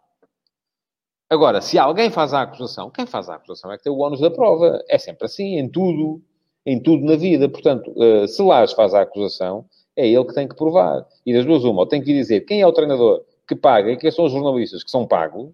Agora, 1.28 1.60
se 1.60 1.78
alguém 1.78 2.10
faz 2.10 2.32
a 2.32 2.40
acusação, 2.40 2.90
quem 2.90 3.04
faz 3.04 3.28
a 3.28 3.34
acusação 3.34 3.70
é 3.70 3.76
que 3.76 3.84
tem 3.84 3.92
o 3.92 3.98
ónus 3.98 4.20
da 4.20 4.30
prova. 4.30 4.82
É 4.88 4.96
sempre 4.96 5.26
assim, 5.26 5.58
em 5.58 5.68
tudo. 5.68 6.22
Em 6.64 6.82
tudo 6.82 7.04
na 7.04 7.16
vida. 7.16 7.50
Portanto, 7.50 7.92
uh, 7.96 8.26
se 8.26 8.42
Lars 8.42 8.72
faz 8.72 8.94
a 8.94 9.02
acusação, 9.02 9.66
é 9.94 10.08
ele 10.08 10.24
que 10.24 10.32
tem 10.32 10.48
que 10.48 10.56
provar. 10.56 11.06
E 11.26 11.34
das 11.34 11.44
duas, 11.44 11.64
uma, 11.64 11.80
ou 11.80 11.86
tem 11.86 12.02
que 12.02 12.14
dizer 12.14 12.46
quem 12.46 12.62
é 12.62 12.66
o 12.66 12.72
treinador 12.72 13.22
que 13.46 13.54
paga 13.54 13.92
e 13.92 13.98
quem 13.98 14.10
são 14.10 14.24
os 14.24 14.32
jornalistas 14.32 14.82
que 14.82 14.90
são 14.90 15.06
pagos, 15.06 15.52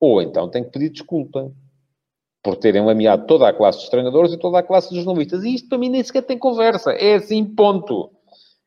ou 0.00 0.22
então 0.22 0.48
tem 0.48 0.64
que 0.64 0.70
pedir 0.70 0.88
desculpa 0.88 1.52
por 2.44 2.56
terem 2.56 2.84
lameado 2.84 3.26
toda 3.26 3.48
a 3.48 3.52
classe 3.52 3.78
dos 3.78 3.88
treinadores 3.88 4.32
e 4.32 4.36
toda 4.36 4.58
a 4.58 4.62
classe 4.62 4.90
dos 4.90 4.98
jornalistas. 5.02 5.42
E 5.42 5.54
isto 5.54 5.68
para 5.68 5.78
mim 5.78 5.88
nem 5.88 6.04
sequer 6.04 6.22
tem 6.22 6.38
conversa. 6.38 6.92
É 6.92 7.14
assim, 7.14 7.44
ponto. 7.44 8.10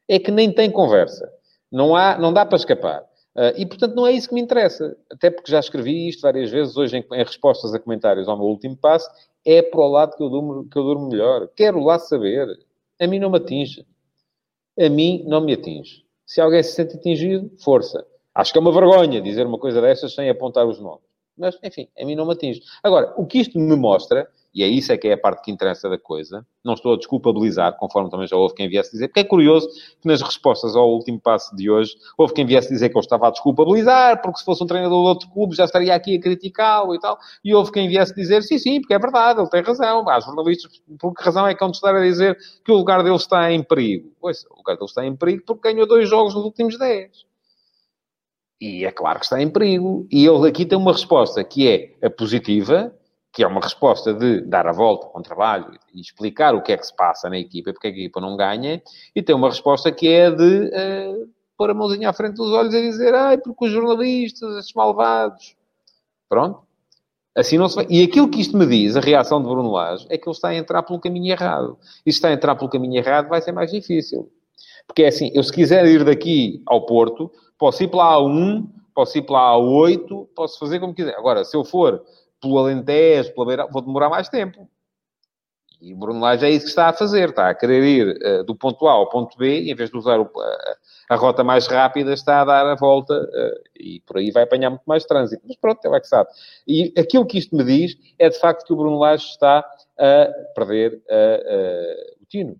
É 0.08 0.20
que 0.20 0.32
nem 0.32 0.52
tem 0.52 0.70
conversa. 0.70 1.32
Não, 1.72 1.96
há, 1.96 2.18
não 2.18 2.34
dá 2.34 2.46
para 2.46 2.58
escapar. 2.58 3.04
Uh, 3.36 3.54
e, 3.56 3.66
portanto, 3.66 3.94
não 3.94 4.08
é 4.08 4.12
isso 4.12 4.28
que 4.28 4.34
me 4.34 4.42
interessa. 4.42 4.98
Até 5.12 5.30
porque 5.30 5.52
já 5.52 5.60
escrevi 5.60 6.10
isto 6.10 6.22
várias 6.22 6.50
vezes 6.50 6.76
hoje 6.76 6.98
em, 6.98 7.06
em 7.14 7.24
respostas 7.24 7.74
a 7.74 7.80
comentários 7.80 8.28
ao 8.28 8.36
meu 8.36 8.48
último 8.48 8.76
passo. 8.76 9.08
É 9.46 9.62
para 9.62 9.80
o 9.80 9.88
lado 9.88 10.18
que 10.18 10.24
eu, 10.24 10.30
durmo, 10.30 10.68
que 10.68 10.78
eu 10.78 10.84
durmo 10.84 11.08
melhor. 11.08 11.48
Quero 11.56 11.80
lá 11.84 12.00
saber. 12.00 12.48
A 13.00 13.06
mim 13.06 13.20
não 13.20 13.30
me 13.30 13.38
atinge 13.38 13.86
a 14.80 14.90
mim 14.90 15.24
não 15.26 15.42
me 15.42 15.54
atinge. 15.54 16.04
Se 16.26 16.40
alguém 16.40 16.62
se 16.62 16.74
sente 16.74 16.96
atingido, 16.96 17.50
força. 17.64 18.06
Acho 18.34 18.52
que 18.52 18.60
é 18.60 18.62
uma 18.62 18.72
vergonha 18.72 19.22
dizer 19.22 19.48
uma 19.48 19.58
coisa 19.58 19.82
dessas 19.82 20.14
sem 20.14 20.30
apontar 20.30 20.68
os 20.68 20.80
nomes. 20.80 21.07
Mas, 21.38 21.58
enfim, 21.64 21.88
a 22.00 22.06
mim 22.06 22.16
não 22.16 22.26
me 22.26 22.34
atinge. 22.34 22.62
Agora, 22.84 23.14
o 23.18 23.26
que 23.26 23.40
isto 23.40 23.60
me 23.60 23.76
mostra 23.76 24.28
e 24.58 24.64
é 24.64 24.68
isso 24.68 24.92
é 24.92 24.98
que 24.98 25.08
é 25.08 25.14
a 25.14 25.18
parte 25.18 25.44
que 25.44 25.52
interessa 25.52 25.88
da 25.88 26.00
coisa. 26.00 26.44
Não 26.66 26.74
estou 26.74 26.94
a 26.94 26.98
desculpabilizar, 26.98 27.78
conforme 27.78 28.10
também 28.10 28.26
já 28.26 28.36
houve 28.36 28.56
quem 28.56 28.68
viesse 28.68 28.92
dizer, 28.92 29.08
porque 29.08 29.20
é 29.20 29.24
curioso 29.24 29.70
que 30.02 30.08
nas 30.08 30.20
respostas 30.20 30.76
ao 30.76 30.90
último 30.90 31.20
passo 31.20 31.56
de 31.56 31.70
hoje, 31.70 31.96
houve 32.18 32.34
quem 32.34 32.44
viesse 32.44 32.68
dizer 32.68 32.90
que 32.90 32.98
eu 32.98 33.00
estava 33.00 33.28
a 33.28 33.30
desculpabilizar, 33.30 34.20
porque 34.20 34.40
se 34.40 34.46
fosse 34.46 34.64
um 34.64 34.66
treinador 34.66 35.00
de 35.00 35.08
outro 35.10 35.30
clube 35.30 35.56
já 35.56 35.66
estaria 35.66 35.94
aqui 35.94 36.18
a 36.18 36.20
criticá-lo 36.20 36.96
e 36.96 37.00
tal, 37.00 37.20
e 37.46 37.54
houve 37.54 37.72
quem 37.72 37.88
viesse 37.88 38.16
dizer, 38.16 38.42
sim, 38.42 38.58
sim, 38.58 38.82
porque 38.82 38.96
é 38.96 39.00
verdade, 39.00 39.40
ele 39.40 39.50
tem 39.50 39.62
razão. 39.62 40.10
Há 40.10 40.20
jornalistas, 40.20 40.82
por 41.00 41.14
que 41.14 41.24
razão 41.24 41.46
é 41.46 41.54
que 41.54 41.60
vão 41.60 41.70
estar 41.70 41.96
a 41.96 42.02
dizer 42.02 42.36
que 42.66 42.72
o 42.72 42.78
lugar 42.78 43.04
dele 43.04 43.16
está 43.16 43.52
em 43.52 43.62
perigo? 43.62 44.12
Pois, 44.20 44.44
o 44.50 44.58
lugar 44.58 44.76
dele 44.76 44.86
está 44.86 45.06
em 45.06 45.16
perigo 45.16 45.44
porque 45.46 45.72
ganhou 45.72 45.88
dois 45.88 46.10
jogos 46.10 46.34
nos 46.34 46.44
últimos 46.44 46.80
dez. 46.80 47.27
E 48.60 48.86
é 48.86 48.92
claro 48.92 49.20
que 49.20 49.26
está 49.26 49.42
em 49.42 49.50
perigo. 49.50 50.08
E 50.12 50.26
ele 50.26 50.48
aqui 50.48 50.66
tem 50.66 50.78
uma 50.78 50.92
resposta 50.92 51.44
que 51.44 51.68
é 51.68 52.06
a 52.06 52.10
positiva, 52.10 52.92
que 53.32 53.44
é 53.44 53.48
uma 53.48 53.62
resposta 53.62 54.14
de 54.14 54.42
dar 54.42 54.66
a 54.66 54.72
volta 54.72 55.08
ao 55.14 55.22
trabalho 55.22 55.72
e 55.94 56.02
explicar 56.02 56.56
o 56.56 56.62
que 56.62 56.72
é 56.72 56.78
que 56.78 56.86
se 56.86 56.96
passa 56.96 57.30
na 57.30 57.38
equipa, 57.38 57.72
porque 57.72 57.88
a 57.88 57.92
equipa 57.92 58.20
não 58.20 58.36
ganha, 58.36 58.82
e 59.16 59.22
tem 59.22 59.36
uma 59.36 59.50
resposta 59.50 59.92
que 59.92 60.08
é 60.08 60.32
de 60.32 60.66
uh, 60.70 61.30
pôr 61.56 61.70
a 61.70 61.74
mãozinha 61.74 62.10
à 62.10 62.14
frente 62.14 62.36
dos 62.36 62.52
olhos 62.52 62.74
e 62.74 62.82
dizer, 62.82 63.14
ai, 63.14 63.38
porque 63.38 63.66
os 63.66 63.72
jornalistas, 63.72 64.58
estes 64.58 64.74
malvados. 64.74 65.56
Pronto. 66.28 66.62
Assim 67.36 67.60
não 67.60 67.70
se 67.70 67.76
vai. 67.76 67.86
E 67.88 68.02
aquilo 68.02 68.28
que 68.28 68.42
isto 68.42 68.58
me 68.58 68.66
diz, 68.66 68.96
a 68.96 69.00
reação 69.00 69.40
de 69.40 69.48
Bruno 69.48 69.72
Lage, 69.72 70.08
é 70.10 70.18
que 70.18 70.28
ele 70.28 70.36
está 70.36 70.48
a 70.48 70.56
entrar 70.56 70.82
pelo 70.82 71.00
caminho 71.00 71.32
errado. 71.32 71.78
E 72.04 72.12
se 72.12 72.18
está 72.18 72.30
a 72.30 72.34
entrar 72.34 72.56
pelo 72.56 72.70
caminho 72.70 72.98
errado, 72.98 73.30
vai 73.30 73.40
ser 73.40 73.52
mais 73.52 73.72
difícil. 73.72 74.32
Porque 74.88 75.04
é 75.04 75.10
assim, 75.10 75.30
eu 75.36 75.44
se 75.44 75.54
quiser 75.54 75.86
ir 75.86 76.04
daqui 76.04 76.64
ao 76.66 76.88
Porto, 76.88 77.32
posso 77.58 77.84
ir 77.84 77.90
para 77.90 78.04
a 78.04 78.24
1, 78.24 78.68
posso 78.94 79.18
ir 79.18 79.24
para 79.24 79.40
a 79.40 79.58
8, 79.58 80.30
posso 80.36 80.60
fazer 80.60 80.80
como 80.80 80.94
quiser. 80.94 81.16
Agora, 81.16 81.44
se 81.44 81.56
eu 81.56 81.64
for 81.64 82.04
pelo 82.42 82.58
Alentejo, 82.58 83.34
pela 83.34 83.46
Beira, 83.48 83.68
vou 83.68 83.82
demorar 83.82 84.10
mais 84.10 84.30
tempo. 84.30 84.70
E 85.80 85.94
o 85.94 85.98
Bruno 85.98 86.20
Lage 86.20 86.46
é 86.46 86.50
isso 86.50 86.66
que 86.66 86.70
está 86.70 86.88
a 86.88 86.94
fazer, 86.94 87.30
está 87.30 87.50
a 87.50 87.54
querer 87.54 87.84
ir 87.84 88.08
uh, 88.08 88.44
do 88.44 88.56
ponto 88.56 88.88
A 88.88 88.94
ao 88.94 89.10
ponto 89.10 89.38
B, 89.38 89.62
e 89.62 89.72
em 89.72 89.76
vez 89.76 89.92
de 89.92 89.98
usar 89.98 90.20
o, 90.20 90.24
uh, 90.24 90.76
a 91.10 91.16
rota 91.16 91.44
mais 91.44 91.68
rápida, 91.68 92.14
está 92.14 92.42
a 92.42 92.46
dar 92.46 92.66
a 92.66 92.76
volta 92.76 93.14
uh, 93.14 93.64
E 93.80 94.02
por 94.02 94.18
aí 94.18 94.32
vai 94.32 94.44
apanhar 94.44 94.72
muito 94.72 94.86
mais 94.88 95.06
trânsito. 95.06 95.44
Mas 95.48 95.56
pronto, 95.58 95.80
ele 95.86 95.96
é 95.96 96.00
que 96.00 96.08
sabe. 96.08 96.30
E 96.68 96.94
aquilo 96.98 97.26
que 97.26 97.38
isto 97.38 97.56
me 97.56 97.64
diz 97.64 97.96
é 98.18 98.30
de 98.30 98.40
facto 98.40 98.66
que 98.66 98.74
o 98.74 98.76
Bruno 98.76 98.98
Lage 98.98 99.26
está 99.26 99.60
a 100.00 100.28
perder 100.56 101.02
o 102.22 102.26
Tino. 102.26 102.60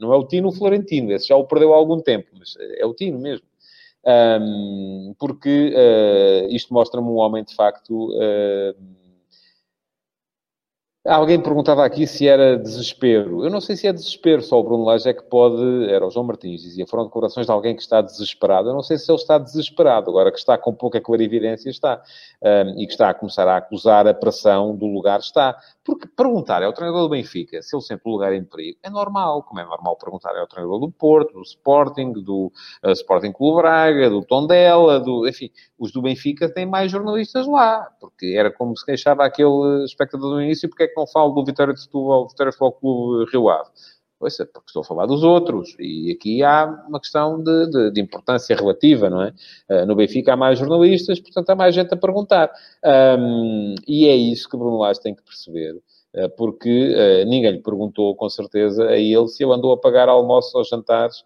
Não 0.00 0.12
é 0.12 0.16
o 0.16 0.26
Tino 0.26 0.48
o 0.48 0.52
Florentino, 0.52 1.12
esse 1.12 1.28
já 1.28 1.36
o 1.36 1.46
perdeu 1.46 1.72
há 1.72 1.76
algum 1.76 2.00
tempo, 2.00 2.28
mas 2.36 2.56
é 2.76 2.84
o 2.84 2.94
Tino 2.94 3.18
mesmo. 3.20 3.46
Um, 4.04 5.14
porque 5.18 5.72
uh, 5.74 6.48
isto 6.50 6.74
mostra-me 6.74 7.06
um 7.06 7.16
homem 7.16 7.44
de 7.44 7.54
facto. 7.54 8.10
Uh, 8.10 8.74
Alguém 11.04 11.40
perguntava 11.40 11.84
aqui 11.84 12.06
se 12.06 12.28
era 12.28 12.56
desespero. 12.56 13.44
Eu 13.44 13.50
não 13.50 13.60
sei 13.60 13.74
se 13.74 13.88
é 13.88 13.92
desespero, 13.92 14.40
só 14.40 14.60
o 14.60 14.62
Bruno 14.62 14.84
Lage 14.84 15.08
é 15.08 15.12
que 15.12 15.24
pode. 15.24 15.90
Era 15.90 16.06
o 16.06 16.10
João 16.10 16.24
Martins, 16.24 16.62
dizia. 16.62 16.86
Foram 16.86 17.06
declarações 17.06 17.44
de 17.44 17.50
alguém 17.50 17.74
que 17.74 17.82
está 17.82 18.00
desesperado. 18.00 18.68
Eu 18.68 18.72
não 18.72 18.84
sei 18.84 18.96
se 18.96 19.10
ele 19.10 19.18
está 19.18 19.36
desesperado, 19.36 20.08
agora 20.08 20.30
que 20.30 20.38
está 20.38 20.56
com 20.56 20.72
pouca 20.72 21.00
clarividência, 21.00 21.70
está. 21.70 22.00
Um, 22.40 22.80
e 22.80 22.86
que 22.86 22.92
está 22.92 23.10
a 23.10 23.14
começar 23.14 23.48
a 23.48 23.56
acusar 23.56 24.06
a 24.06 24.14
pressão 24.14 24.76
do 24.76 24.86
lugar, 24.86 25.18
está. 25.18 25.58
Porque 25.84 26.06
perguntar 26.06 26.62
é 26.62 26.68
o 26.68 26.72
treinador 26.72 27.02
do 27.02 27.08
Benfica 27.08 27.60
se 27.60 27.74
ele 27.74 27.82
sempre 27.82 28.02
o 28.06 28.12
lugar 28.12 28.32
em 28.32 28.44
perigo 28.44 28.78
é 28.82 28.90
normal, 28.90 29.42
como 29.42 29.60
é 29.60 29.64
normal 29.64 29.96
perguntar 29.96 30.34
é 30.36 30.42
o 30.42 30.46
treinador 30.46 30.78
do 30.78 30.90
Porto, 30.90 31.34
do 31.34 31.42
Sporting, 31.42 32.12
do 32.12 32.52
uh, 32.84 32.92
Sporting 32.92 33.32
Clube 33.32 33.62
Braga, 33.62 34.08
do 34.08 34.24
Tondela, 34.24 35.00
do, 35.00 35.26
enfim, 35.26 35.50
os 35.78 35.90
do 35.90 36.00
Benfica 36.00 36.48
têm 36.48 36.66
mais 36.66 36.90
jornalistas 36.92 37.46
lá, 37.48 37.90
porque 38.00 38.34
era 38.36 38.52
como 38.52 38.76
se 38.76 38.84
queixava 38.84 39.24
aquele 39.24 39.84
espectador 39.84 40.34
do 40.34 40.42
início, 40.42 40.68
porque 40.68 40.84
é 40.84 40.88
que 40.88 40.96
não 40.96 41.06
falo 41.06 41.32
do 41.32 41.44
Vitória 41.44 41.74
de 41.74 41.80
Setúbal, 41.80 42.28
Vitória 42.28 42.52
Futebol 42.52 42.72
Clube 42.72 43.30
Rio 43.32 43.48
Ave? 43.48 43.70
É, 44.26 44.44
porque 44.44 44.68
estou 44.68 44.82
a 44.82 44.84
falar 44.84 45.06
dos 45.06 45.22
outros. 45.22 45.74
E 45.78 46.12
aqui 46.12 46.42
há 46.42 46.84
uma 46.88 47.00
questão 47.00 47.42
de, 47.42 47.66
de, 47.70 47.90
de 47.90 48.00
importância 48.00 48.54
relativa, 48.54 49.10
não 49.10 49.22
é? 49.22 49.32
Uh, 49.68 49.86
no 49.86 49.96
Benfica 49.96 50.34
há 50.34 50.36
mais 50.36 50.58
jornalistas, 50.58 51.18
portanto 51.20 51.50
há 51.50 51.54
mais 51.54 51.74
gente 51.74 51.92
a 51.92 51.96
perguntar. 51.96 52.50
Um, 53.18 53.74
e 53.86 54.06
é 54.06 54.14
isso 54.14 54.48
que 54.48 54.56
Bruno 54.56 54.78
Lage 54.78 55.00
tem 55.00 55.14
que 55.14 55.22
perceber. 55.22 55.74
Uh, 56.14 56.28
porque 56.36 56.94
uh, 56.94 57.28
ninguém 57.28 57.52
lhe 57.52 57.62
perguntou, 57.62 58.14
com 58.14 58.28
certeza, 58.28 58.88
a 58.88 58.96
ele 58.96 59.28
se 59.28 59.42
ele 59.42 59.52
andou 59.52 59.72
a 59.72 59.76
pagar 59.76 60.08
almoços 60.08 60.54
ou 60.54 60.64
jantares 60.64 61.24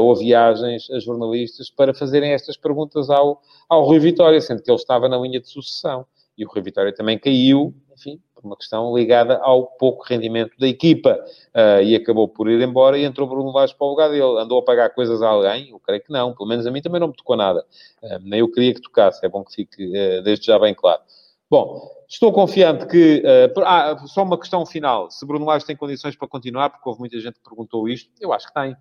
ou 0.00 0.16
viagens 0.16 0.90
a 0.90 0.98
jornalistas 0.98 1.70
para 1.70 1.94
fazerem 1.94 2.32
estas 2.32 2.56
perguntas 2.56 3.08
ao, 3.08 3.40
ao 3.68 3.84
Rui 3.84 4.00
Vitória, 4.00 4.40
sendo 4.40 4.60
que 4.64 4.68
ele 4.68 4.76
estava 4.76 5.08
na 5.08 5.16
linha 5.16 5.40
de 5.40 5.48
sucessão. 5.48 6.04
E 6.36 6.44
o 6.44 6.48
Rui 6.48 6.60
Vitória 6.60 6.92
também 6.92 7.16
caiu, 7.16 7.72
enfim, 7.96 8.20
por 8.40 8.48
uma 8.48 8.56
questão 8.56 8.96
ligada 8.96 9.38
ao 9.38 9.66
pouco 9.66 10.04
rendimento 10.04 10.56
da 10.58 10.66
equipa. 10.66 11.18
Uh, 11.54 11.82
e 11.82 11.94
acabou 11.94 12.26
por 12.26 12.48
ir 12.48 12.60
embora 12.60 12.98
e 12.98 13.04
entrou 13.04 13.28
Bruno 13.28 13.52
Lage 13.52 13.74
para 13.74 13.86
o 13.86 13.90
lugar 13.90 14.08
dele. 14.08 14.38
Andou 14.38 14.58
a 14.58 14.64
pagar 14.64 14.90
coisas 14.90 15.22
a 15.22 15.28
alguém? 15.28 15.70
Eu 15.70 15.78
creio 15.78 16.02
que 16.02 16.10
não. 16.10 16.34
Pelo 16.34 16.48
menos 16.48 16.66
a 16.66 16.70
mim 16.70 16.80
também 16.80 17.00
não 17.00 17.08
me 17.08 17.14
tocou 17.14 17.36
nada. 17.36 17.64
Uh, 18.02 18.18
nem 18.22 18.40
eu 18.40 18.50
queria 18.50 18.72
que 18.74 18.80
tocasse. 18.80 19.24
É 19.24 19.28
bom 19.28 19.44
que 19.44 19.54
fique 19.54 19.86
uh, 19.86 20.22
desde 20.22 20.46
já 20.46 20.58
bem 20.58 20.74
claro. 20.74 21.02
Bom, 21.50 21.80
estou 22.08 22.32
confiante 22.32 22.86
que... 22.86 23.24
ah, 23.64 23.96
só 24.06 24.22
uma 24.22 24.38
questão 24.38 24.64
final. 24.64 25.10
Se 25.10 25.26
Bruno 25.26 25.44
Lage 25.44 25.66
tem 25.66 25.74
condições 25.74 26.14
para 26.14 26.28
continuar, 26.28 26.70
porque 26.70 26.88
houve 26.88 27.00
muita 27.00 27.18
gente 27.18 27.34
que 27.34 27.42
perguntou 27.42 27.88
isto. 27.88 28.08
Eu 28.20 28.32
acho 28.32 28.46
que 28.46 28.54
tem. 28.54 28.76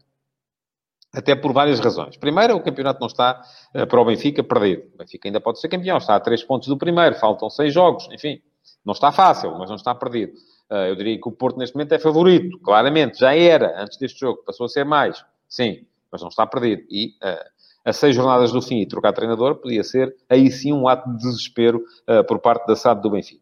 Até 1.12 1.36
por 1.36 1.52
várias 1.52 1.80
razões. 1.80 2.15
Primeiro, 2.17 2.56
o 2.56 2.62
campeonato 2.62 3.00
não 3.00 3.08
está 3.08 3.41
uh, 3.76 3.88
para 3.88 4.00
o 4.00 4.06
Benfica 4.06 4.43
perdido. 4.43 4.84
O 4.93 4.98
Benfica 5.00 5.28
ainda 5.28 5.41
pode 5.41 5.60
ser 5.60 5.67
campeão, 5.67 5.98
está 5.98 6.15
a 6.15 6.19
três 6.19 6.43
pontos 6.43 6.67
do 6.67 6.78
primeiro, 6.78 7.15
faltam 7.15 7.50
seis 7.50 7.74
jogos, 7.74 8.08
enfim. 8.12 8.39
Não 8.86 8.93
está 8.93 9.12
fácil, 9.12 9.58
mas 9.58 9.69
não 9.69 9.75
está 9.75 9.93
perdido. 9.93 10.34
Uh, 10.69 10.89
eu 10.89 10.95
diria 10.95 11.19
que 11.19 11.27
o 11.27 11.32
Porto 11.32 11.58
neste 11.58 11.75
momento 11.75 11.93
é 11.93 11.99
favorito, 11.99 12.60
claramente, 12.60 13.19
já 13.19 13.36
era 13.36 13.82
antes 13.82 13.97
deste 13.97 14.19
jogo, 14.19 14.43
passou 14.45 14.65
a 14.65 14.69
ser 14.69 14.86
mais, 14.86 15.23
sim, 15.47 15.86
mas 16.12 16.21
não 16.21 16.29
está 16.29 16.45
perdido. 16.45 16.84
E 16.89 17.15
uh, 17.23 17.49
a 17.86 17.93
seis 17.93 18.15
jornadas 18.15 18.51
do 18.51 18.62
fim 18.62 18.82
e 18.82 18.88
trocar 18.88 19.13
treinador 19.13 19.55
podia 19.55 19.84
ser 19.84 20.15
aí 20.29 20.51
sim 20.51 20.71
um 20.71 20.88
ato 20.88 21.10
de 21.10 21.17
desespero 21.17 21.84
uh, 22.08 22.23
por 22.23 22.39
parte 22.39 22.67
da 22.67 22.75
SAD 22.75 23.01
do 23.01 23.10
Benfica. 23.10 23.41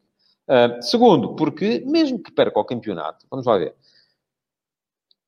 segundo, 0.81 1.35
porque 1.35 1.83
mesmo 1.85 2.21
que 2.23 2.31
perca 2.31 2.59
o 2.59 2.65
campeonato, 2.65 3.25
vamos 3.29 3.45
lá 3.45 3.57
ver, 3.57 3.75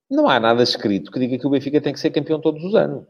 não 0.10 0.28
há 0.30 0.40
nada 0.40 0.64
escrito 0.64 1.12
que 1.12 1.20
diga 1.20 1.38
que 1.38 1.46
o 1.46 1.50
Benfica 1.50 1.82
tem 1.82 1.94
que 1.94 2.00
ser 2.00 2.12
campeão 2.12 2.40
todos 2.40 2.64
os 2.64 2.74
anos. 2.76 3.06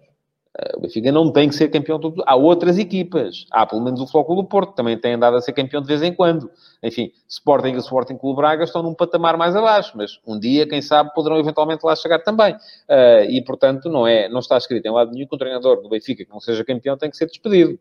Eh, 0.59 0.77
o 0.77 0.81
Benfica 0.81 1.11
não 1.11 1.31
tem 1.31 1.47
que 1.47 1.55
ser 1.55 1.69
campeão 1.69 1.99
todo. 1.99 2.21
Há 2.25 2.35
outras 2.35 2.77
equipas. 2.77 3.45
Há 3.51 3.65
pelo 3.65 3.81
menos 3.81 4.01
o 4.01 4.07
Flóculo 4.07 4.41
do 4.41 4.47
Porto, 4.47 4.73
também 4.73 4.97
tem 4.97 5.13
andado 5.13 5.37
a 5.37 5.41
ser 5.41 5.53
campeão 5.53 5.81
de 5.81 5.87
vez 5.87 6.01
em 6.01 6.13
quando. 6.13 6.49
Enfim, 6.83 7.11
Sporting 7.27 7.69
e 7.69 7.75
o 7.75 7.79
Sporting 7.79 8.17
Clube 8.17 8.37
Braga 8.37 8.63
estão 8.63 8.83
num 8.83 8.93
patamar 8.93 9.37
mais 9.37 9.55
abaixo, 9.55 9.93
mas 9.95 10.19
um 10.27 10.39
dia, 10.39 10.67
quem 10.67 10.81
sabe, 10.81 11.13
poderão 11.13 11.37
eventualmente 11.39 11.85
lá 11.85 11.95
chegar 11.95 12.19
também. 12.19 12.53
Uh, 12.53 13.29
e, 13.29 13.41
portanto, 13.43 13.89
não, 13.89 14.05
é, 14.05 14.27
não 14.29 14.39
está 14.39 14.57
escrito 14.57 14.85
em 14.85 14.91
lado 14.91 15.11
nenhum 15.11 15.27
que 15.27 15.35
um 15.35 15.39
treinador 15.39 15.81
do 15.81 15.89
Benfica 15.89 16.25
que 16.25 16.31
não 16.31 16.39
seja 16.39 16.63
campeão 16.63 16.97
tem 16.97 17.09
que 17.09 17.17
ser 17.17 17.25
despedido. 17.25 17.79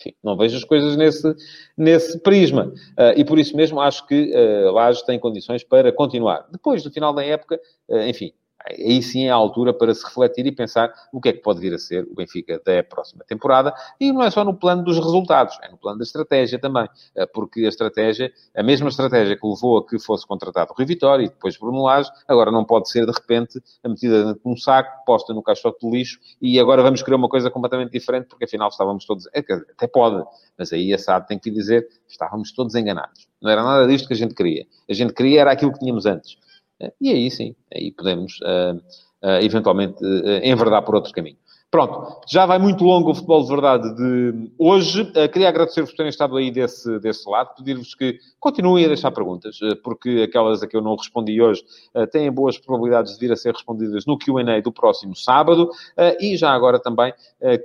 Enfim, 0.00 0.14
não 0.24 0.34
vejo 0.34 0.56
as 0.56 0.64
coisas 0.64 0.96
nesse, 0.96 1.34
nesse 1.76 2.18
prisma. 2.20 2.72
Uh, 2.98 3.12
e 3.16 3.24
por 3.24 3.38
isso 3.38 3.54
mesmo 3.54 3.80
acho 3.80 4.06
que 4.06 4.32
uh, 4.34 4.72
Lages 4.72 5.02
tem 5.02 5.18
condições 5.18 5.62
para 5.62 5.92
continuar. 5.92 6.46
Depois 6.50 6.82
do 6.82 6.90
final 6.90 7.12
da 7.12 7.22
época, 7.22 7.60
uh, 7.88 8.00
enfim, 8.00 8.32
aí 8.66 9.02
sim 9.02 9.26
é 9.26 9.30
a 9.30 9.34
altura 9.34 9.72
para 9.72 9.94
se 9.94 10.04
refletir 10.04 10.46
e 10.46 10.52
pensar 10.52 10.92
o 11.12 11.20
que 11.20 11.30
é 11.30 11.32
que 11.32 11.40
pode 11.40 11.60
vir 11.60 11.74
a 11.74 11.78
ser 11.78 12.04
o 12.04 12.14
Benfica 12.14 12.60
da 12.64 12.82
próxima 12.82 13.24
temporada. 13.24 13.74
E 13.98 14.12
não 14.12 14.22
é 14.22 14.30
só 14.30 14.44
no 14.44 14.54
plano 14.54 14.84
dos 14.84 14.96
resultados, 14.96 15.58
é 15.62 15.70
no 15.70 15.78
plano 15.78 15.98
da 15.98 16.04
estratégia 16.04 16.58
também. 16.58 16.88
Eh, 17.14 17.26
porque 17.26 17.64
a 17.64 17.68
estratégia, 17.68 18.32
a 18.56 18.62
mesma 18.62 18.88
estratégia 18.88 19.36
que 19.36 19.46
levou 19.46 19.78
a 19.78 19.86
que 19.86 19.98
fosse 19.98 20.26
contratado 20.26 20.72
o 20.72 20.74
Rui 20.76 20.86
Vitória 20.86 21.24
e 21.24 21.28
depois 21.28 21.56
Bruno 21.56 21.82
Lage, 21.82 22.10
agora 22.28 22.50
não 22.50 22.64
pode 22.64 22.90
ser 22.90 23.06
de 23.06 23.12
repente 23.12 23.60
metida 23.84 24.24
dentro 24.24 24.42
de 24.42 24.48
um 24.48 24.56
saco, 24.56 25.04
posta 25.04 25.32
no 25.32 25.42
caixote 25.42 25.80
de 25.80 25.90
lixo 25.90 26.18
e 26.40 26.58
agora 26.58 26.82
vamos 26.82 27.02
criar 27.02 27.16
uma 27.16 27.28
coisa 27.28 27.50
completamente 27.50 27.92
diferente 27.92 28.26
porque 28.28 28.44
afinal 28.44 28.68
estávamos 28.68 29.04
todos, 29.04 29.26
é 29.34 29.40
até 29.40 29.86
pode, 29.86 30.24
mas 30.58 30.72
aí 30.72 30.92
a 30.92 30.98
SAD 30.98 31.26
tem 31.26 31.38
que 31.38 31.50
dizer, 31.50 31.88
estávamos 32.08 32.52
todos 32.52 32.74
enganados. 32.74 33.28
Não 33.40 33.50
era 33.50 33.62
nada 33.62 33.86
disto 33.86 34.06
que 34.06 34.14
a 34.14 34.16
gente 34.16 34.34
queria. 34.34 34.66
A 34.88 34.92
gente 34.92 35.12
queria 35.12 35.40
era 35.40 35.52
aquilo 35.52 35.72
que 35.72 35.78
tínhamos 35.78 36.06
antes. 36.06 36.36
E 37.00 37.10
aí 37.10 37.30
sim, 37.30 37.54
aí 37.74 37.92
podemos 37.92 38.40
uh, 38.40 38.76
uh, 39.22 39.42
eventualmente 39.42 40.02
uh, 40.04 40.44
enverdar 40.44 40.82
por 40.82 40.94
outro 40.94 41.12
caminho. 41.12 41.36
Pronto, 41.70 42.20
já 42.28 42.46
vai 42.46 42.58
muito 42.58 42.82
longo 42.82 43.12
o 43.12 43.14
futebol 43.14 43.44
de 43.44 43.48
verdade 43.48 43.94
de 43.94 44.50
hoje. 44.58 45.02
Uh, 45.02 45.28
queria 45.28 45.48
agradecer-vos 45.48 45.92
por 45.92 45.98
terem 45.98 46.10
estado 46.10 46.36
aí 46.36 46.50
desse, 46.50 46.98
desse 46.98 47.30
lado, 47.30 47.54
pedir-vos 47.54 47.94
que 47.94 48.18
continuem 48.40 48.86
a 48.86 48.88
deixar 48.88 49.12
perguntas, 49.12 49.60
uh, 49.62 49.76
porque 49.76 50.26
aquelas 50.28 50.64
a 50.64 50.66
que 50.66 50.76
eu 50.76 50.82
não 50.82 50.96
respondi 50.96 51.40
hoje 51.40 51.62
uh, 51.94 52.08
têm 52.08 52.28
boas 52.32 52.58
probabilidades 52.58 53.14
de 53.14 53.20
vir 53.20 53.32
a 53.32 53.36
ser 53.36 53.54
respondidas 53.54 54.04
no 54.04 54.18
QA 54.18 54.60
do 54.60 54.72
próximo 54.72 55.14
sábado. 55.14 55.70
e 56.20 56.36
já 56.36 56.50
agora 56.50 56.80
também 56.80 57.12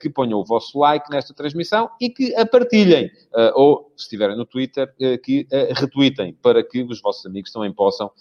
que 0.02 0.10
ponham 0.10 0.39
o 0.39 0.46
vosso 0.46 0.78
like 0.78 1.10
nesta 1.10 1.34
transmissão 1.34 1.89
e 2.00 2.10
que 2.10 2.36
a 2.36 2.46
partilhem, 2.46 3.10
ou 3.56 3.91
se 3.96 4.04
estiverem 4.04 4.38
no 4.38 4.46
Twitter, 4.46 4.94
que 5.24 5.48
retweetem, 5.72 6.34
para 6.41 6.63
que 6.63 6.84
os 6.84 7.02
vossos 7.02 7.26
amigos 7.26 7.52
também 7.52 7.72
possam 7.72 8.12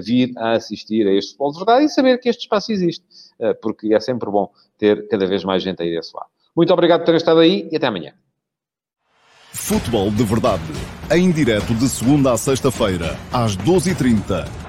vir 0.00 0.32
a 0.36 0.52
assistir 0.52 1.06
a 1.06 1.12
este 1.12 1.32
futebol 1.32 1.52
de 1.52 1.58
verdade 1.58 1.84
e 1.84 1.88
saber 1.88 2.18
que 2.18 2.28
este 2.28 2.42
espaço 2.42 2.72
existe, 2.72 3.04
porque 3.60 3.94
é 3.94 4.00
sempre 4.00 4.30
bom 4.30 4.50
ter 4.78 5.08
cada 5.08 5.26
vez 5.26 5.44
mais 5.44 5.62
gente 5.62 5.82
aí 5.82 5.90
desse 5.90 6.14
lado. 6.14 6.28
Muito 6.56 6.72
obrigado 6.72 7.00
por 7.00 7.06
terem 7.06 7.18
estado 7.18 7.40
aí 7.40 7.68
e 7.70 7.76
até 7.76 7.86
amanhã. 7.86 8.12
Futebol 9.52 10.10
de 10.10 10.24
Verdade, 10.24 10.62
em 11.12 11.30
direto 11.30 11.74
de 11.74 11.88
segunda 11.88 12.32
a 12.32 12.36
sexta-feira, 12.36 13.16
às 13.32 13.56
12h30 13.56 14.63